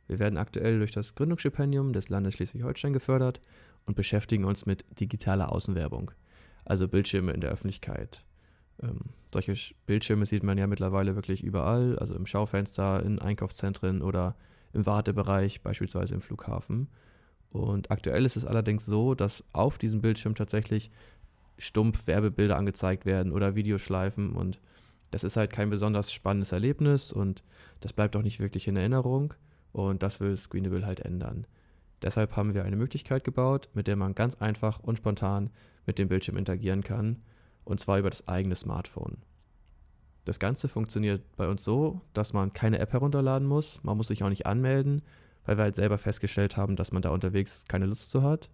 Wir 0.07 0.17
werden 0.17 0.39
aktuell 0.39 0.79
durch 0.79 0.91
das 0.91 1.13
Gründungsstipendium 1.13 1.93
des 1.93 2.09
Landes 2.09 2.33
Schleswig-Holstein 2.33 2.93
gefördert 2.93 3.41
und 3.85 3.95
beschäftigen 3.95 4.43
uns 4.43 4.65
mit 4.65 4.85
digitaler 4.99 5.51
Außenwerbung 5.51 6.11
also 6.71 6.87
Bildschirme 6.87 7.33
in 7.33 7.41
der 7.41 7.51
Öffentlichkeit, 7.51 8.23
Ähm, 8.81 9.01
solche 9.33 9.53
Bildschirme 9.85 10.25
sieht 10.25 10.41
man 10.41 10.57
ja 10.57 10.65
mittlerweile 10.65 11.15
wirklich 11.15 11.43
überall, 11.43 11.99
also 11.99 12.15
im 12.15 12.25
Schaufenster, 12.25 13.03
in 13.03 13.19
Einkaufszentren 13.19 14.01
oder 14.01 14.35
im 14.73 14.85
Wartebereich, 14.85 15.61
beispielsweise 15.61 16.15
im 16.15 16.21
Flughafen. 16.21 16.87
Und 17.51 17.91
aktuell 17.91 18.25
ist 18.25 18.37
es 18.37 18.45
allerdings 18.45 18.85
so, 18.85 19.13
dass 19.13 19.43
auf 19.51 19.77
diesem 19.77 20.01
Bildschirm 20.01 20.33
tatsächlich 20.33 20.89
stumpf 21.57 22.07
Werbebilder 22.07 22.55
angezeigt 22.57 23.05
werden 23.05 23.33
oder 23.33 23.53
Videoschleifen 23.55 24.33
und 24.33 24.59
das 25.11 25.25
ist 25.25 25.35
halt 25.35 25.51
kein 25.51 25.69
besonders 25.69 26.11
spannendes 26.13 26.53
Erlebnis 26.53 27.11
und 27.11 27.43
das 27.81 27.91
bleibt 27.91 28.15
auch 28.15 28.23
nicht 28.23 28.39
wirklich 28.39 28.67
in 28.67 28.77
Erinnerung 28.77 29.33
und 29.73 30.01
das 30.03 30.21
will 30.21 30.37
Screenable 30.37 30.85
halt 30.85 31.01
ändern. 31.01 31.45
Deshalb 32.01 32.35
haben 32.35 32.53
wir 32.53 32.63
eine 32.63 32.75
Möglichkeit 32.75 33.23
gebaut, 33.23 33.69
mit 33.73 33.87
der 33.87 33.95
man 33.95 34.15
ganz 34.15 34.35
einfach 34.35 34.79
und 34.79 34.97
spontan 34.97 35.51
mit 35.85 35.99
dem 35.99 36.07
Bildschirm 36.07 36.37
interagieren 36.37 36.83
kann 36.83 37.21
und 37.63 37.79
zwar 37.79 37.99
über 37.99 38.09
das 38.09 38.27
eigene 38.27 38.55
Smartphone. 38.55 39.17
Das 40.25 40.39
Ganze 40.39 40.67
funktioniert 40.67 41.23
bei 41.35 41.47
uns 41.47 41.63
so, 41.63 42.01
dass 42.13 42.33
man 42.33 42.53
keine 42.53 42.79
App 42.79 42.93
herunterladen 42.93 43.47
muss, 43.47 43.83
man 43.83 43.97
muss 43.97 44.07
sich 44.07 44.23
auch 44.23 44.29
nicht 44.29 44.45
anmelden, 44.45 45.01
weil 45.45 45.57
wir 45.57 45.63
halt 45.63 45.75
selber 45.75 45.97
festgestellt 45.97 46.57
haben, 46.57 46.75
dass 46.75 46.91
man 46.91 47.01
da 47.01 47.09
unterwegs 47.09 47.65
keine 47.67 47.87
Lust 47.87 48.11
zu 48.11 48.21
hat. 48.21 48.49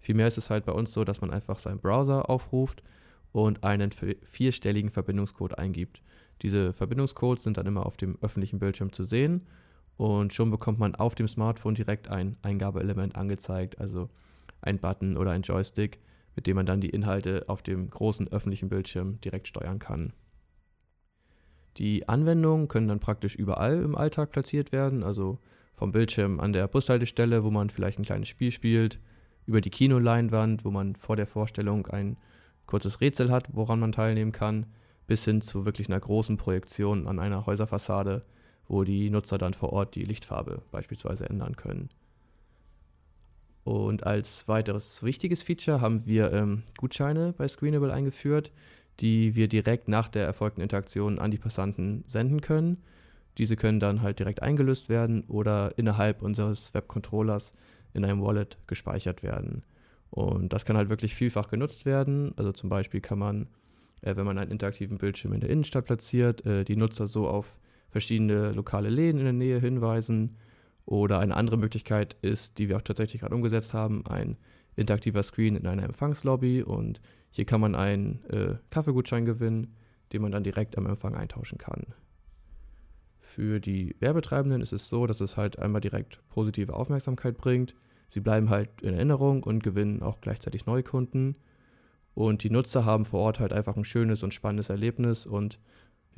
Vielmehr 0.00 0.28
ist 0.28 0.38
es 0.38 0.50
halt 0.50 0.64
bei 0.64 0.72
uns 0.72 0.92
so, 0.92 1.02
dass 1.04 1.20
man 1.20 1.32
einfach 1.32 1.58
seinen 1.58 1.80
Browser 1.80 2.30
aufruft 2.30 2.84
und 3.32 3.64
einen 3.64 3.90
vierstelligen 4.22 4.90
Verbindungscode 4.90 5.58
eingibt. 5.58 6.02
Diese 6.42 6.72
Verbindungscodes 6.72 7.42
sind 7.42 7.56
dann 7.56 7.66
immer 7.66 7.84
auf 7.84 7.96
dem 7.96 8.16
öffentlichen 8.22 8.60
Bildschirm 8.60 8.92
zu 8.92 9.02
sehen 9.02 9.46
und 9.98 10.32
schon 10.32 10.50
bekommt 10.50 10.78
man 10.78 10.94
auf 10.94 11.16
dem 11.16 11.26
Smartphone 11.26 11.74
direkt 11.74 12.08
ein 12.08 12.36
Eingabeelement 12.42 13.16
angezeigt, 13.16 13.78
also 13.80 14.08
ein 14.62 14.78
Button 14.78 15.16
oder 15.16 15.32
ein 15.32 15.42
Joystick, 15.42 15.98
mit 16.36 16.46
dem 16.46 16.54
man 16.54 16.66
dann 16.66 16.80
die 16.80 16.90
Inhalte 16.90 17.44
auf 17.48 17.62
dem 17.62 17.90
großen 17.90 18.28
öffentlichen 18.28 18.68
Bildschirm 18.68 19.20
direkt 19.20 19.48
steuern 19.48 19.80
kann. 19.80 20.12
Die 21.78 22.08
Anwendungen 22.08 22.68
können 22.68 22.86
dann 22.86 23.00
praktisch 23.00 23.34
überall 23.34 23.82
im 23.82 23.96
Alltag 23.96 24.30
platziert 24.30 24.70
werden, 24.70 25.02
also 25.02 25.40
vom 25.74 25.90
Bildschirm 25.90 26.38
an 26.38 26.52
der 26.52 26.68
Bushaltestelle, 26.68 27.42
wo 27.42 27.50
man 27.50 27.68
vielleicht 27.68 27.98
ein 27.98 28.04
kleines 28.04 28.28
Spiel 28.28 28.52
spielt, 28.52 29.00
über 29.46 29.60
die 29.60 29.70
Kinoleinwand, 29.70 30.64
wo 30.64 30.70
man 30.70 30.94
vor 30.94 31.16
der 31.16 31.26
Vorstellung 31.26 31.88
ein 31.88 32.16
kurzes 32.66 33.00
Rätsel 33.00 33.32
hat, 33.32 33.48
woran 33.52 33.80
man 33.80 33.90
teilnehmen 33.90 34.32
kann, 34.32 34.66
bis 35.08 35.24
hin 35.24 35.40
zu 35.40 35.64
wirklich 35.64 35.88
einer 35.88 35.98
großen 35.98 36.36
Projektion 36.36 37.08
an 37.08 37.18
einer 37.18 37.46
Häuserfassade, 37.46 38.24
wo 38.68 38.84
die 38.84 39.10
Nutzer 39.10 39.38
dann 39.38 39.54
vor 39.54 39.72
Ort 39.72 39.94
die 39.94 40.04
Lichtfarbe 40.04 40.62
beispielsweise 40.70 41.28
ändern 41.28 41.56
können. 41.56 41.88
Und 43.64 44.06
als 44.06 44.48
weiteres 44.48 45.02
wichtiges 45.02 45.42
Feature 45.42 45.80
haben 45.80 46.06
wir 46.06 46.32
ähm, 46.32 46.62
Gutscheine 46.78 47.34
bei 47.36 47.48
Screenable 47.48 47.92
eingeführt, 47.92 48.50
die 49.00 49.34
wir 49.34 49.48
direkt 49.48 49.88
nach 49.88 50.08
der 50.08 50.24
erfolgten 50.24 50.62
Interaktion 50.62 51.18
an 51.18 51.30
die 51.30 51.38
Passanten 51.38 52.04
senden 52.06 52.40
können. 52.40 52.82
Diese 53.36 53.56
können 53.56 53.78
dann 53.78 54.02
halt 54.02 54.18
direkt 54.18 54.42
eingelöst 54.42 54.88
werden 54.88 55.24
oder 55.28 55.76
innerhalb 55.76 56.22
unseres 56.22 56.72
Webcontrollers 56.74 57.52
in 57.94 58.04
einem 58.04 58.22
Wallet 58.22 58.58
gespeichert 58.66 59.22
werden. 59.22 59.62
Und 60.10 60.52
das 60.52 60.64
kann 60.64 60.76
halt 60.76 60.88
wirklich 60.88 61.14
vielfach 61.14 61.48
genutzt 61.48 61.84
werden. 61.84 62.32
Also 62.36 62.52
zum 62.52 62.70
Beispiel 62.70 63.00
kann 63.00 63.18
man, 63.18 63.48
äh, 64.00 64.16
wenn 64.16 64.24
man 64.24 64.38
einen 64.38 64.50
interaktiven 64.50 64.98
Bildschirm 64.98 65.32
in 65.34 65.40
der 65.40 65.50
Innenstadt 65.50 65.84
platziert, 65.84 66.44
äh, 66.46 66.64
die 66.64 66.76
Nutzer 66.76 67.06
so 67.06 67.28
auf 67.28 67.58
verschiedene 67.90 68.52
lokale 68.52 68.90
Läden 68.90 69.18
in 69.18 69.24
der 69.24 69.32
Nähe 69.32 69.60
hinweisen 69.60 70.36
oder 70.84 71.18
eine 71.18 71.36
andere 71.36 71.56
Möglichkeit 71.56 72.16
ist, 72.22 72.58
die 72.58 72.68
wir 72.68 72.76
auch 72.76 72.82
tatsächlich 72.82 73.20
gerade 73.20 73.34
umgesetzt 73.34 73.74
haben, 73.74 74.06
ein 74.06 74.36
interaktiver 74.76 75.22
Screen 75.22 75.56
in 75.56 75.66
einer 75.66 75.82
Empfangslobby 75.82 76.62
und 76.62 77.00
hier 77.30 77.44
kann 77.44 77.60
man 77.60 77.74
einen 77.74 78.24
äh, 78.30 78.54
Kaffeegutschein 78.70 79.24
gewinnen, 79.24 79.74
den 80.12 80.22
man 80.22 80.32
dann 80.32 80.44
direkt 80.44 80.78
am 80.78 80.86
Empfang 80.86 81.14
eintauschen 81.14 81.58
kann. 81.58 81.94
Für 83.20 83.60
die 83.60 83.94
Werbetreibenden 84.00 84.62
ist 84.62 84.72
es 84.72 84.88
so, 84.88 85.06
dass 85.06 85.20
es 85.20 85.36
halt 85.36 85.58
einmal 85.58 85.82
direkt 85.82 86.20
positive 86.30 86.72
Aufmerksamkeit 86.72 87.36
bringt. 87.36 87.74
Sie 88.08 88.20
bleiben 88.20 88.48
halt 88.48 88.80
in 88.80 88.94
Erinnerung 88.94 89.42
und 89.42 89.62
gewinnen 89.62 90.02
auch 90.02 90.22
gleichzeitig 90.22 90.64
Neukunden. 90.64 91.36
Und 92.14 92.42
die 92.42 92.50
Nutzer 92.50 92.86
haben 92.86 93.04
vor 93.04 93.20
Ort 93.20 93.38
halt 93.38 93.52
einfach 93.52 93.76
ein 93.76 93.84
schönes 93.84 94.22
und 94.22 94.32
spannendes 94.32 94.70
Erlebnis 94.70 95.26
und 95.26 95.60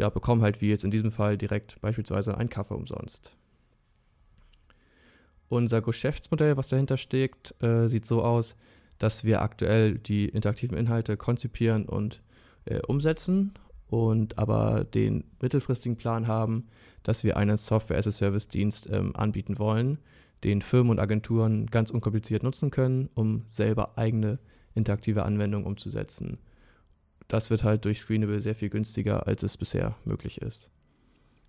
ja, 0.01 0.09
bekommen 0.09 0.41
halt 0.43 0.61
wie 0.63 0.71
jetzt 0.71 0.85
in 0.85 0.91
diesem 0.91 1.11
Fall 1.11 1.37
direkt 1.37 1.81
beispielsweise 1.83 2.37
einen 2.37 2.49
Kaffee 2.49 2.75
umsonst. 2.75 3.37
Unser 5.51 5.83
Geschäftsmodell, 5.83 6.57
was 6.57 6.69
dahinter 6.69 6.97
steckt, 6.97 7.55
äh, 7.63 7.87
sieht 7.87 8.07
so 8.07 8.23
aus, 8.23 8.57
dass 8.99 9.25
wir 9.25 9.43
aktuell 9.43 9.99
die 9.99 10.27
interaktiven 10.27 10.79
Inhalte 10.79 11.17
konzipieren 11.17 11.87
und 11.87 12.23
äh, 12.65 12.81
umsetzen 12.87 13.53
und 13.89 14.39
aber 14.39 14.85
den 14.85 15.25
mittelfristigen 15.43 15.97
Plan 15.97 16.27
haben, 16.27 16.69
dass 17.03 17.23
wir 17.23 17.37
einen 17.37 17.59
Software-as-a-Service-Dienst 17.59 18.89
ähm, 18.91 19.15
anbieten 19.15 19.59
wollen, 19.59 19.99
den 20.45 20.63
Firmen 20.63 20.93
und 20.93 20.99
Agenturen 20.99 21.67
ganz 21.67 21.91
unkompliziert 21.91 22.43
nutzen 22.43 22.71
können, 22.71 23.11
um 23.15 23.45
selber 23.49 23.99
eigene 23.99 24.39
interaktive 24.75 25.25
Anwendungen 25.25 25.67
umzusetzen. 25.67 26.39
Das 27.31 27.49
wird 27.49 27.63
halt 27.63 27.85
durch 27.85 28.01
Screenable 28.01 28.41
sehr 28.41 28.57
viel 28.57 28.71
günstiger, 28.71 29.29
als 29.29 29.45
es 29.45 29.57
bisher 29.57 29.95
möglich 30.05 30.43
ist. 30.43 30.69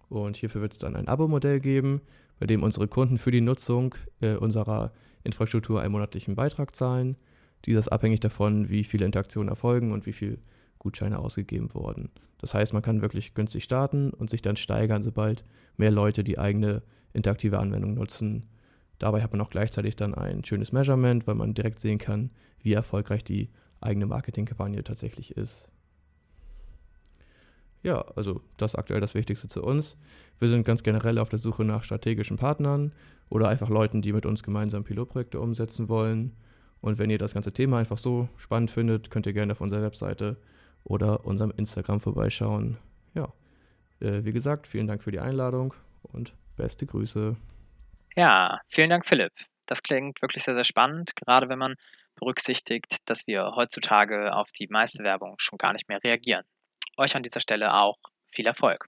Und 0.10 0.38
hierfür 0.38 0.62
wird 0.62 0.74
es 0.74 0.78
dann 0.78 0.96
ein 0.96 1.08
Abo-Modell 1.08 1.60
geben, 1.60 2.02
bei 2.40 2.46
dem 2.46 2.62
unsere 2.62 2.88
Kunden 2.88 3.18
für 3.18 3.32
die 3.32 3.42
Nutzung 3.42 3.96
äh, 4.20 4.36
unserer 4.36 4.92
Infrastruktur 5.24 5.82
einen 5.82 5.94
monatlichen 5.94 6.36
Beitrag 6.36 6.76
zahlen. 6.76 7.18
Dieser 7.66 7.80
ist 7.80 7.88
abhängig 7.88 8.20
davon, 8.20 8.70
wie 8.70 8.84
viele 8.84 9.06
Interaktionen 9.06 9.50
erfolgen 9.50 9.92
und 9.92 10.06
wie 10.06 10.14
viele 10.14 10.38
Gutscheine 10.78 11.18
ausgegeben 11.18 11.74
wurden. 11.74 12.12
Das 12.38 12.54
heißt, 12.54 12.74
man 12.74 12.84
kann 12.84 13.02
wirklich 13.02 13.34
günstig 13.34 13.64
starten 13.64 14.12
und 14.12 14.30
sich 14.30 14.44
dann 14.44 14.58
steigern, 14.58 15.02
sobald 15.02 15.44
mehr 15.78 15.92
Leute 15.92 16.24
die 16.24 16.38
eigene 16.38 16.84
interaktive 17.12 17.58
Anwendung 17.58 17.96
nutzen. 17.96 18.44
Dabei 19.00 19.24
hat 19.24 19.32
man 19.32 19.42
auch 19.42 19.50
gleichzeitig 19.50 19.96
dann 19.96 20.14
ein 20.14 20.46
schönes 20.46 20.74
Measurement, 20.74 21.26
weil 21.26 21.36
man 21.36 21.56
direkt 21.56 21.80
sehen 21.80 21.98
kann, 21.98 22.30
wie 22.60 22.74
erfolgreich 22.74 23.24
die 23.24 23.50
eigene 23.82 24.06
Marketingkampagne 24.06 24.84
tatsächlich 24.84 25.36
ist. 25.36 25.70
Ja, 27.84 28.02
also 28.16 28.42
das 28.58 28.76
aktuell 28.76 29.02
das 29.02 29.16
Wichtigste 29.16 29.48
zu 29.48 29.64
uns. 29.64 29.98
Wir 30.40 30.48
sind 30.48 30.66
ganz 30.66 30.84
generell 30.84 31.18
auf 31.18 31.30
der 31.30 31.40
Suche 31.40 31.64
nach 31.64 31.84
strategischen 31.84 32.38
Partnern 32.38 32.94
oder 33.30 33.50
einfach 33.50 33.70
Leuten, 33.70 34.02
die 34.02 34.14
mit 34.14 34.26
uns 34.26 34.44
gemeinsam 34.44 34.84
Pilotprojekte 34.84 35.40
umsetzen 35.40 35.90
wollen. 35.90 36.36
Und 36.82 37.00
wenn 37.00 37.10
ihr 37.10 37.18
das 37.18 37.34
ganze 37.34 37.54
Thema 37.54 37.80
einfach 37.80 37.98
so 37.98 38.30
spannend 38.38 38.72
findet, 38.72 39.10
könnt 39.10 39.26
ihr 39.26 39.34
gerne 39.34 39.54
auf 39.54 39.62
unserer 39.62 39.82
Webseite 39.82 40.38
oder 40.84 41.26
unserem 41.26 41.52
Instagram 41.58 42.00
vorbeischauen. 42.00 42.78
Ja, 43.14 43.34
äh, 44.00 44.24
wie 44.24 44.32
gesagt, 44.32 44.68
vielen 44.68 44.88
Dank 44.88 45.04
für 45.04 45.12
die 45.12 45.20
Einladung 45.20 45.74
und 46.02 46.36
beste 46.58 46.86
Grüße. 46.86 47.36
Ja, 48.16 48.60
vielen 48.68 48.90
Dank, 48.90 49.06
Philipp. 49.06 49.32
Das 49.72 49.84
klingt 49.84 50.22
wirklich 50.22 50.44
sehr, 50.44 50.54
sehr 50.54 50.66
spannend, 50.66 51.16
gerade 51.16 51.48
wenn 51.48 51.58
man 51.58 51.76
berücksichtigt, 52.16 52.98
dass 53.06 53.26
wir 53.26 53.54
heutzutage 53.56 54.36
auf 54.36 54.52
die 54.52 54.68
meiste 54.68 55.02
Werbung 55.06 55.36
schon 55.38 55.58
gar 55.58 55.72
nicht 55.72 55.88
mehr 55.88 56.04
reagieren 56.04 56.44
euch 56.98 57.16
an 57.16 57.24
dieser 57.24 57.40
Stelle 57.40 57.74
auch 57.74 57.96
viel 58.34 58.48
Erfolg. 58.48 58.88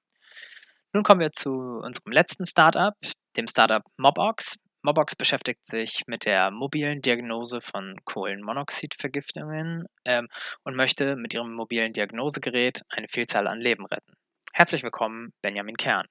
Nun 0.91 1.03
kommen 1.03 1.21
wir 1.21 1.31
zu 1.31 1.51
unserem 1.51 2.11
letzten 2.11 2.45
Startup, 2.45 2.93
dem 3.37 3.47
Startup 3.47 3.81
Mobox. 3.95 4.57
Mobox 4.81 5.15
beschäftigt 5.15 5.65
sich 5.65 6.03
mit 6.05 6.25
der 6.25 6.51
mobilen 6.51 7.01
Diagnose 7.01 7.61
von 7.61 7.95
Kohlenmonoxidvergiftungen 8.03 9.85
ähm, 10.03 10.27
und 10.65 10.75
möchte 10.75 11.15
mit 11.15 11.33
ihrem 11.33 11.53
mobilen 11.53 11.93
Diagnosegerät 11.93 12.81
eine 12.89 13.07
Vielzahl 13.07 13.47
an 13.47 13.61
Leben 13.61 13.85
retten. 13.85 14.13
Herzlich 14.51 14.83
willkommen, 14.83 15.31
Benjamin 15.41 15.77
Kern. 15.77 16.05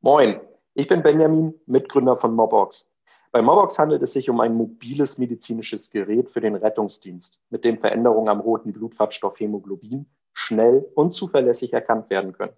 Moin, 0.00 0.40
ich 0.78 0.86
bin 0.86 1.02
Benjamin, 1.02 1.54
Mitgründer 1.66 2.16
von 2.16 2.36
Mobox. 2.36 2.88
Bei 3.32 3.42
Mobox 3.42 3.80
handelt 3.80 4.00
es 4.00 4.12
sich 4.12 4.30
um 4.30 4.38
ein 4.38 4.54
mobiles 4.54 5.18
medizinisches 5.18 5.90
Gerät 5.90 6.30
für 6.30 6.40
den 6.40 6.54
Rettungsdienst, 6.54 7.40
mit 7.50 7.64
dem 7.64 7.78
Veränderungen 7.78 8.28
am 8.28 8.38
roten 8.38 8.72
Blutfarbstoff 8.72 9.40
Hämoglobin 9.40 10.06
schnell 10.34 10.88
und 10.94 11.10
zuverlässig 11.10 11.72
erkannt 11.72 12.10
werden 12.10 12.32
können. 12.32 12.52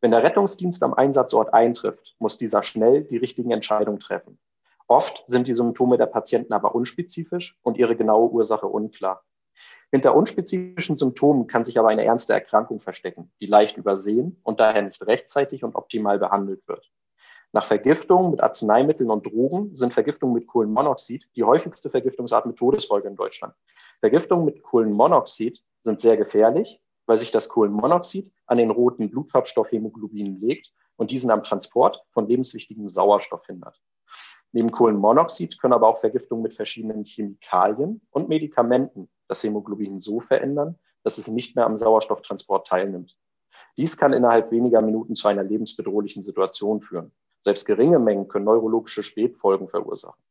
Wenn 0.00 0.12
der 0.12 0.22
Rettungsdienst 0.22 0.82
am 0.82 0.94
Einsatzort 0.94 1.52
eintrifft, 1.52 2.16
muss 2.18 2.38
dieser 2.38 2.62
schnell 2.62 3.04
die 3.04 3.18
richtigen 3.18 3.50
Entscheidungen 3.50 4.00
treffen. 4.00 4.38
Oft 4.88 5.22
sind 5.26 5.46
die 5.46 5.54
Symptome 5.54 5.98
der 5.98 6.06
Patienten 6.06 6.54
aber 6.54 6.74
unspezifisch 6.74 7.58
und 7.60 7.76
ihre 7.76 7.96
genaue 7.96 8.30
Ursache 8.30 8.66
unklar. 8.66 9.24
Hinter 9.90 10.16
unspezifischen 10.16 10.96
Symptomen 10.96 11.48
kann 11.48 11.64
sich 11.64 11.78
aber 11.78 11.90
eine 11.90 12.06
ernste 12.06 12.32
Erkrankung 12.32 12.80
verstecken, 12.80 13.30
die 13.42 13.46
leicht 13.46 13.76
übersehen 13.76 14.40
und 14.42 14.58
daher 14.58 14.80
nicht 14.80 15.06
rechtzeitig 15.06 15.64
und 15.64 15.74
optimal 15.74 16.18
behandelt 16.18 16.66
wird. 16.66 16.90
Nach 17.54 17.66
Vergiftung 17.66 18.30
mit 18.30 18.42
Arzneimitteln 18.42 19.10
und 19.10 19.26
Drogen 19.26 19.76
sind 19.76 19.92
Vergiftungen 19.92 20.34
mit 20.34 20.46
Kohlenmonoxid 20.46 21.28
die 21.36 21.44
häufigste 21.44 21.90
Vergiftungsart 21.90 22.46
mit 22.46 22.56
Todesfolge 22.56 23.08
in 23.08 23.16
Deutschland. 23.16 23.54
Vergiftungen 24.00 24.46
mit 24.46 24.62
Kohlenmonoxid 24.62 25.62
sind 25.82 26.00
sehr 26.00 26.16
gefährlich, 26.16 26.80
weil 27.04 27.18
sich 27.18 27.30
das 27.30 27.50
Kohlenmonoxid 27.50 28.32
an 28.46 28.56
den 28.56 28.70
roten 28.70 29.10
Blutfarbstoff 29.10 29.70
Hämoglobin 29.70 30.40
legt 30.40 30.72
und 30.96 31.10
diesen 31.10 31.30
am 31.30 31.42
Transport 31.42 32.02
von 32.12 32.26
lebenswichtigem 32.26 32.88
Sauerstoff 32.88 33.44
hindert. 33.44 33.78
Neben 34.52 34.70
Kohlenmonoxid 34.70 35.60
können 35.60 35.74
aber 35.74 35.88
auch 35.88 35.98
Vergiftungen 35.98 36.42
mit 36.42 36.54
verschiedenen 36.54 37.04
Chemikalien 37.04 38.00
und 38.10 38.30
Medikamenten 38.30 39.10
das 39.28 39.42
Hämoglobin 39.42 39.98
so 39.98 40.20
verändern, 40.20 40.78
dass 41.02 41.18
es 41.18 41.28
nicht 41.28 41.54
mehr 41.54 41.66
am 41.66 41.76
Sauerstofftransport 41.76 42.66
teilnimmt. 42.66 43.14
Dies 43.76 43.98
kann 43.98 44.14
innerhalb 44.14 44.50
weniger 44.52 44.80
Minuten 44.80 45.16
zu 45.16 45.28
einer 45.28 45.42
lebensbedrohlichen 45.42 46.22
Situation 46.22 46.80
führen. 46.80 47.12
Selbst 47.42 47.66
geringe 47.66 47.98
Mengen 47.98 48.28
können 48.28 48.44
neurologische 48.44 49.02
Spätfolgen 49.02 49.68
verursachen. 49.68 50.22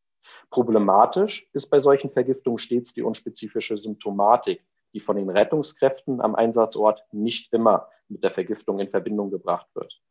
Problematisch 0.49 1.47
ist 1.53 1.67
bei 1.67 1.79
solchen 1.79 2.11
Vergiftungen 2.11 2.57
stets 2.57 2.93
die 2.93 3.03
unspezifische 3.03 3.77
Symptomatik, 3.77 4.65
die 4.93 4.99
von 4.99 5.15
den 5.15 5.29
Rettungskräften 5.29 6.21
am 6.21 6.35
Einsatzort 6.35 7.05
nicht 7.11 7.53
immer 7.53 7.87
mit 8.09 8.23
der 8.23 8.31
Vergiftung 8.31 8.79
in 8.79 8.89
Verbindung 8.89 9.29
gebracht 9.29 9.67
wird. 9.73 10.01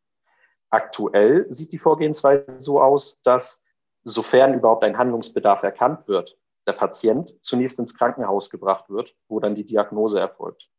Aktuell 0.69 1.45
sieht 1.51 1.71
die 1.71 1.77
Vorgehensweise 1.77 2.55
so 2.57 2.81
aus, 2.81 3.19
dass, 3.23 3.61
sofern 4.03 4.53
überhaupt 4.53 4.83
ein 4.83 4.97
Handlungsbedarf 4.97 5.63
erkannt 5.63 6.07
wird, 6.07 6.37
der 6.65 6.73
Patient 6.73 7.33
zunächst 7.41 7.77
ins 7.77 7.95
Krankenhaus 7.95 8.49
gebracht 8.49 8.89
wird, 8.89 9.15
wo 9.27 9.39
dann 9.39 9.55
die 9.55 9.65
Diagnose 9.65 10.19
erfolgt. 10.19 10.69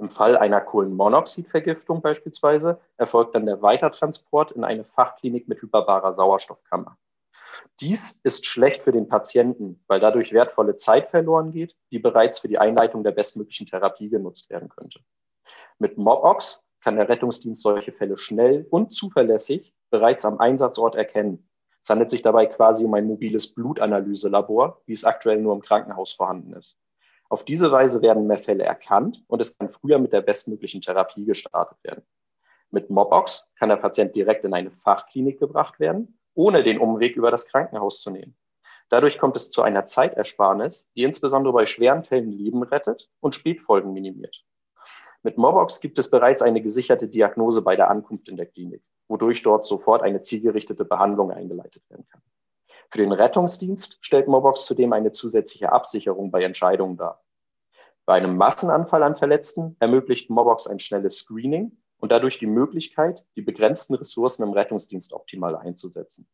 Im 0.00 0.08
Fall 0.08 0.38
einer 0.38 0.62
Kohlenmonoxidvergiftung 0.62 2.00
beispielsweise 2.00 2.80
erfolgt 2.96 3.34
dann 3.34 3.44
der 3.44 3.60
Weitertransport 3.60 4.50
in 4.52 4.64
eine 4.64 4.82
Fachklinik 4.82 5.46
mit 5.46 5.60
hyperbarer 5.60 6.14
Sauerstoffkammer. 6.14 6.96
Dies 7.80 8.14
ist 8.22 8.46
schlecht 8.46 8.82
für 8.82 8.92
den 8.92 9.08
Patienten, 9.08 9.84
weil 9.88 10.00
dadurch 10.00 10.32
wertvolle 10.32 10.76
Zeit 10.76 11.10
verloren 11.10 11.52
geht, 11.52 11.76
die 11.92 11.98
bereits 11.98 12.38
für 12.38 12.48
die 12.48 12.56
Einleitung 12.56 13.04
der 13.04 13.10
bestmöglichen 13.10 13.66
Therapie 13.66 14.08
genutzt 14.08 14.48
werden 14.48 14.70
könnte. 14.70 15.00
Mit 15.78 15.98
MobOx 15.98 16.64
kann 16.82 16.96
der 16.96 17.10
Rettungsdienst 17.10 17.60
solche 17.60 17.92
Fälle 17.92 18.16
schnell 18.16 18.66
und 18.70 18.94
zuverlässig 18.94 19.74
bereits 19.90 20.24
am 20.24 20.38
Einsatzort 20.38 20.94
erkennen. 20.94 21.46
Es 21.82 21.90
handelt 21.90 22.08
sich 22.08 22.22
dabei 22.22 22.46
quasi 22.46 22.86
um 22.86 22.94
ein 22.94 23.06
mobiles 23.06 23.52
Blutanalyselabor, 23.52 24.80
wie 24.86 24.94
es 24.94 25.04
aktuell 25.04 25.42
nur 25.42 25.52
im 25.52 25.60
Krankenhaus 25.60 26.12
vorhanden 26.12 26.54
ist. 26.54 26.78
Auf 27.30 27.44
diese 27.44 27.70
Weise 27.70 28.02
werden 28.02 28.26
mehr 28.26 28.38
Fälle 28.38 28.64
erkannt 28.64 29.22
und 29.28 29.40
es 29.40 29.56
kann 29.56 29.70
früher 29.70 30.00
mit 30.00 30.12
der 30.12 30.20
bestmöglichen 30.20 30.80
Therapie 30.80 31.24
gestartet 31.24 31.78
werden. 31.84 32.02
Mit 32.72 32.90
Mobox 32.90 33.48
kann 33.56 33.68
der 33.68 33.76
Patient 33.76 34.16
direkt 34.16 34.44
in 34.44 34.52
eine 34.52 34.72
Fachklinik 34.72 35.38
gebracht 35.38 35.78
werden, 35.78 36.18
ohne 36.34 36.64
den 36.64 36.80
Umweg 36.80 37.14
über 37.14 37.30
das 37.30 37.46
Krankenhaus 37.46 38.00
zu 38.02 38.10
nehmen. 38.10 38.36
Dadurch 38.88 39.16
kommt 39.20 39.36
es 39.36 39.48
zu 39.50 39.62
einer 39.62 39.86
Zeitersparnis, 39.86 40.90
die 40.96 41.04
insbesondere 41.04 41.52
bei 41.52 41.66
schweren 41.66 42.02
Fällen 42.02 42.32
Leben 42.32 42.64
rettet 42.64 43.08
und 43.20 43.36
Spätfolgen 43.36 43.92
minimiert. 43.92 44.44
Mit 45.22 45.38
Mobox 45.38 45.80
gibt 45.80 46.00
es 46.00 46.10
bereits 46.10 46.42
eine 46.42 46.60
gesicherte 46.60 47.06
Diagnose 47.06 47.62
bei 47.62 47.76
der 47.76 47.90
Ankunft 47.90 48.28
in 48.28 48.36
der 48.36 48.46
Klinik, 48.46 48.82
wodurch 49.06 49.44
dort 49.44 49.66
sofort 49.66 50.02
eine 50.02 50.20
zielgerichtete 50.20 50.84
Behandlung 50.84 51.30
eingeleitet 51.30 51.88
werden 51.90 52.08
kann. 52.10 52.22
Für 52.90 52.98
den 52.98 53.12
Rettungsdienst 53.12 53.98
stellt 54.00 54.26
Mobox 54.26 54.66
zudem 54.66 54.92
eine 54.92 55.12
zusätzliche 55.12 55.70
Absicherung 55.70 56.32
bei 56.32 56.42
Entscheidungen 56.42 56.96
dar. 56.96 57.22
Bei 58.04 58.14
einem 58.14 58.36
Massenanfall 58.36 59.04
an 59.04 59.14
Verletzten 59.14 59.76
ermöglicht 59.78 60.28
Mobox 60.28 60.66
ein 60.66 60.80
schnelles 60.80 61.18
Screening 61.18 61.78
und 61.98 62.10
dadurch 62.10 62.40
die 62.40 62.46
Möglichkeit, 62.46 63.24
die 63.36 63.42
begrenzten 63.42 63.94
Ressourcen 63.94 64.42
im 64.42 64.52
Rettungsdienst 64.52 65.12
optimal 65.12 65.54
einzusetzen. 65.54 66.28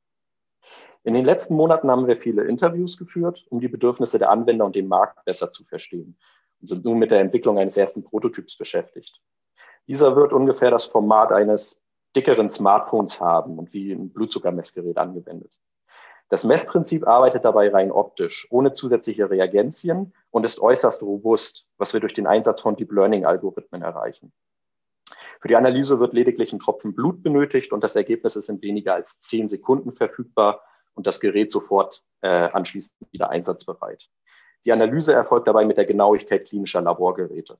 In 1.04 1.12
den 1.12 1.26
letzten 1.26 1.54
Monaten 1.54 1.90
haben 1.90 2.06
wir 2.06 2.16
viele 2.16 2.44
Interviews 2.44 2.96
geführt, 2.96 3.44
um 3.50 3.60
die 3.60 3.68
Bedürfnisse 3.68 4.18
der 4.18 4.30
Anwender 4.30 4.64
und 4.64 4.74
den 4.74 4.88
Markt 4.88 5.22
besser 5.26 5.52
zu 5.52 5.62
verstehen 5.62 6.16
und 6.62 6.68
sind 6.68 6.86
nun 6.86 6.98
mit 6.98 7.10
der 7.10 7.20
Entwicklung 7.20 7.58
eines 7.58 7.76
ersten 7.76 8.02
Prototyps 8.02 8.56
beschäftigt. 8.56 9.20
Dieser 9.86 10.16
wird 10.16 10.32
ungefähr 10.32 10.70
das 10.70 10.86
Format 10.86 11.32
eines 11.32 11.84
dickeren 12.16 12.48
Smartphones 12.48 13.20
haben 13.20 13.58
und 13.58 13.74
wie 13.74 13.92
ein 13.92 14.10
Blutzuckermessgerät 14.10 14.96
angewendet. 14.96 15.52
Das 16.28 16.42
Messprinzip 16.42 17.06
arbeitet 17.06 17.44
dabei 17.44 17.70
rein 17.70 17.92
optisch, 17.92 18.48
ohne 18.50 18.72
zusätzliche 18.72 19.30
Reagenzien 19.30 20.12
und 20.30 20.44
ist 20.44 20.60
äußerst 20.60 21.02
robust, 21.02 21.66
was 21.78 21.92
wir 21.92 22.00
durch 22.00 22.14
den 22.14 22.26
Einsatz 22.26 22.60
von 22.62 22.76
Deep 22.76 22.90
Learning-Algorithmen 22.92 23.82
erreichen. 23.82 24.32
Für 25.40 25.48
die 25.48 25.56
Analyse 25.56 26.00
wird 26.00 26.14
lediglich 26.14 26.52
ein 26.52 26.58
Tropfen 26.58 26.94
Blut 26.94 27.22
benötigt 27.22 27.72
und 27.72 27.84
das 27.84 27.94
Ergebnis 27.94 28.34
ist 28.34 28.48
in 28.48 28.60
weniger 28.62 28.94
als 28.94 29.20
zehn 29.20 29.48
Sekunden 29.48 29.92
verfügbar 29.92 30.62
und 30.94 31.06
das 31.06 31.20
Gerät 31.20 31.52
sofort 31.52 32.02
äh, 32.22 32.28
anschließend 32.28 32.94
wieder 33.12 33.30
einsatzbereit. 33.30 34.08
Die 34.64 34.72
Analyse 34.72 35.12
erfolgt 35.12 35.46
dabei 35.46 35.64
mit 35.64 35.76
der 35.76 35.84
Genauigkeit 35.84 36.48
klinischer 36.48 36.80
Laborgeräte. 36.80 37.58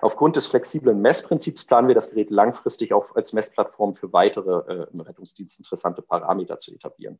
Aufgrund 0.00 0.36
des 0.36 0.46
flexiblen 0.46 1.02
Messprinzips 1.02 1.64
planen 1.64 1.88
wir 1.88 1.94
das 1.94 2.10
Gerät 2.10 2.30
langfristig 2.30 2.94
auch 2.94 3.14
als 3.16 3.32
Messplattform 3.32 3.94
für 3.94 4.12
weitere 4.12 4.72
äh, 4.72 4.86
im 4.92 5.00
Rettungsdienst 5.00 5.58
interessante 5.58 6.00
Parameter 6.00 6.58
zu 6.58 6.72
etablieren. 6.72 7.18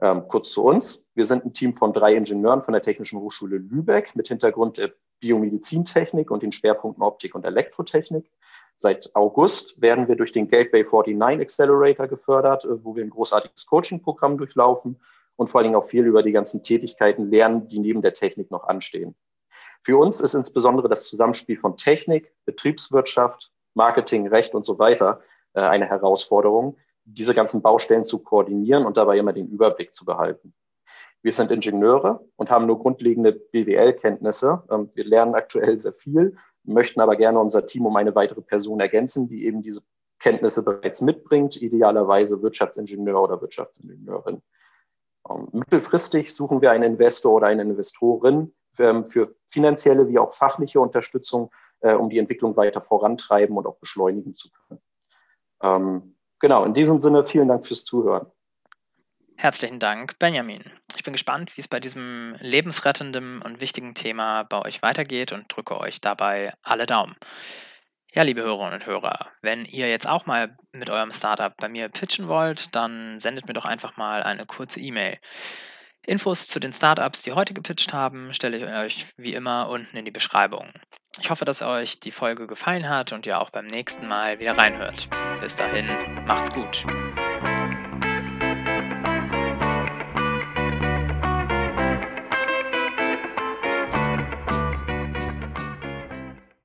Ähm, 0.00 0.28
kurz 0.28 0.50
zu 0.50 0.64
uns. 0.64 1.04
Wir 1.14 1.24
sind 1.24 1.44
ein 1.44 1.52
Team 1.52 1.74
von 1.74 1.92
drei 1.92 2.14
Ingenieuren 2.14 2.62
von 2.62 2.72
der 2.72 2.82
Technischen 2.82 3.20
Hochschule 3.20 3.58
Lübeck 3.58 4.16
mit 4.16 4.28
Hintergrund 4.28 4.78
der 4.78 4.92
Biomedizintechnik 5.20 6.30
und 6.30 6.42
den 6.42 6.52
Schwerpunkten 6.52 7.02
Optik 7.02 7.34
und 7.34 7.44
Elektrotechnik. 7.44 8.30
Seit 8.76 9.14
August 9.14 9.80
werden 9.80 10.08
wir 10.08 10.16
durch 10.16 10.32
den 10.32 10.48
Gateway 10.48 10.82
49 10.84 11.40
Accelerator 11.40 12.08
gefördert, 12.08 12.64
äh, 12.64 12.84
wo 12.84 12.96
wir 12.96 13.04
ein 13.04 13.10
großartiges 13.10 13.66
Coaching-Programm 13.66 14.36
durchlaufen 14.36 15.00
und 15.36 15.48
vor 15.48 15.60
allen 15.60 15.66
Dingen 15.70 15.76
auch 15.76 15.86
viel 15.86 16.04
über 16.04 16.22
die 16.22 16.32
ganzen 16.32 16.62
Tätigkeiten 16.62 17.30
lernen, 17.30 17.68
die 17.68 17.78
neben 17.78 18.02
der 18.02 18.14
Technik 18.14 18.50
noch 18.50 18.64
anstehen. 18.64 19.14
Für 19.82 19.98
uns 19.98 20.20
ist 20.20 20.34
insbesondere 20.34 20.88
das 20.88 21.04
Zusammenspiel 21.04 21.58
von 21.58 21.76
Technik, 21.76 22.32
Betriebswirtschaft, 22.46 23.52
Marketing, 23.74 24.26
Recht 24.26 24.54
und 24.54 24.64
so 24.64 24.78
weiter 24.78 25.20
äh, 25.52 25.60
eine 25.60 25.86
Herausforderung, 25.86 26.78
diese 27.04 27.34
ganzen 27.34 27.62
Baustellen 27.62 28.04
zu 28.04 28.18
koordinieren 28.18 28.86
und 28.86 28.96
dabei 28.96 29.18
immer 29.18 29.32
den 29.32 29.48
Überblick 29.48 29.94
zu 29.94 30.04
behalten. 30.04 30.54
Wir 31.22 31.32
sind 31.32 31.50
Ingenieure 31.50 32.26
und 32.36 32.50
haben 32.50 32.66
nur 32.66 32.78
grundlegende 32.78 33.32
BWL-Kenntnisse. 33.32 34.62
Ähm, 34.70 34.90
wir 34.94 35.04
lernen 35.04 35.34
aktuell 35.34 35.78
sehr 35.78 35.94
viel, 35.94 36.36
möchten 36.64 37.00
aber 37.00 37.16
gerne 37.16 37.40
unser 37.40 37.66
Team 37.66 37.86
um 37.86 37.96
eine 37.96 38.14
weitere 38.14 38.42
Person 38.42 38.80
ergänzen, 38.80 39.28
die 39.28 39.46
eben 39.46 39.62
diese 39.62 39.82
Kenntnisse 40.18 40.62
bereits 40.62 41.00
mitbringt, 41.00 41.60
idealerweise 41.60 42.42
Wirtschaftsingenieur 42.42 43.22
oder 43.22 43.40
Wirtschaftsingenieurin. 43.40 44.42
Ähm, 45.28 45.48
mittelfristig 45.52 46.34
suchen 46.34 46.60
wir 46.60 46.70
einen 46.70 46.84
Investor 46.84 47.32
oder 47.32 47.46
eine 47.46 47.62
Investorin 47.62 48.54
ähm, 48.78 49.06
für 49.06 49.34
finanzielle 49.48 50.08
wie 50.08 50.18
auch 50.18 50.34
fachliche 50.34 50.80
Unterstützung, 50.80 51.50
äh, 51.80 51.94
um 51.94 52.10
die 52.10 52.18
Entwicklung 52.18 52.56
weiter 52.56 52.80
vorantreiben 52.80 53.56
und 53.56 53.66
auch 53.66 53.78
beschleunigen 53.78 54.34
zu 54.34 54.48
können. 54.50 54.80
Genau, 56.44 56.62
in 56.66 56.74
diesem 56.74 57.00
Sinne 57.00 57.24
vielen 57.24 57.48
Dank 57.48 57.66
fürs 57.66 57.84
Zuhören. 57.84 58.26
Herzlichen 59.38 59.80
Dank, 59.80 60.18
Benjamin. 60.18 60.62
Ich 60.94 61.02
bin 61.02 61.14
gespannt, 61.14 61.56
wie 61.56 61.62
es 61.62 61.68
bei 61.68 61.80
diesem 61.80 62.36
lebensrettenden 62.38 63.40
und 63.40 63.62
wichtigen 63.62 63.94
Thema 63.94 64.42
bei 64.42 64.60
euch 64.60 64.82
weitergeht 64.82 65.32
und 65.32 65.46
drücke 65.48 65.80
euch 65.80 66.02
dabei 66.02 66.52
alle 66.62 66.84
Daumen. 66.84 67.16
Ja, 68.12 68.24
liebe 68.24 68.42
Hörerinnen 68.42 68.74
und 68.74 68.84
Hörer, 68.84 69.28
wenn 69.40 69.64
ihr 69.64 69.88
jetzt 69.88 70.06
auch 70.06 70.26
mal 70.26 70.54
mit 70.70 70.90
eurem 70.90 71.12
Startup 71.12 71.56
bei 71.56 71.70
mir 71.70 71.88
pitchen 71.88 72.28
wollt, 72.28 72.76
dann 72.76 73.18
sendet 73.18 73.48
mir 73.48 73.54
doch 73.54 73.64
einfach 73.64 73.96
mal 73.96 74.22
eine 74.22 74.44
kurze 74.44 74.80
E-Mail. 74.80 75.16
Infos 76.06 76.46
zu 76.46 76.60
den 76.60 76.72
Startups, 76.72 77.22
die 77.22 77.32
heute 77.32 77.54
gepitcht 77.54 77.92
haben, 77.92 78.32
stelle 78.34 78.58
ich 78.58 78.64
euch 78.64 79.06
wie 79.16 79.34
immer 79.34 79.68
unten 79.68 79.96
in 79.96 80.04
die 80.04 80.10
Beschreibung. 80.10 80.68
Ich 81.20 81.30
hoffe, 81.30 81.44
dass 81.44 81.62
euch 81.62 82.00
die 82.00 82.10
Folge 82.10 82.46
gefallen 82.46 82.88
hat 82.88 83.12
und 83.12 83.26
ihr 83.26 83.40
auch 83.40 83.50
beim 83.50 83.66
nächsten 83.66 84.06
Mal 84.06 84.40
wieder 84.40 84.56
reinhört. 84.56 85.08
Bis 85.40 85.56
dahin, 85.56 85.86
macht's 86.26 86.52
gut. 86.52 86.84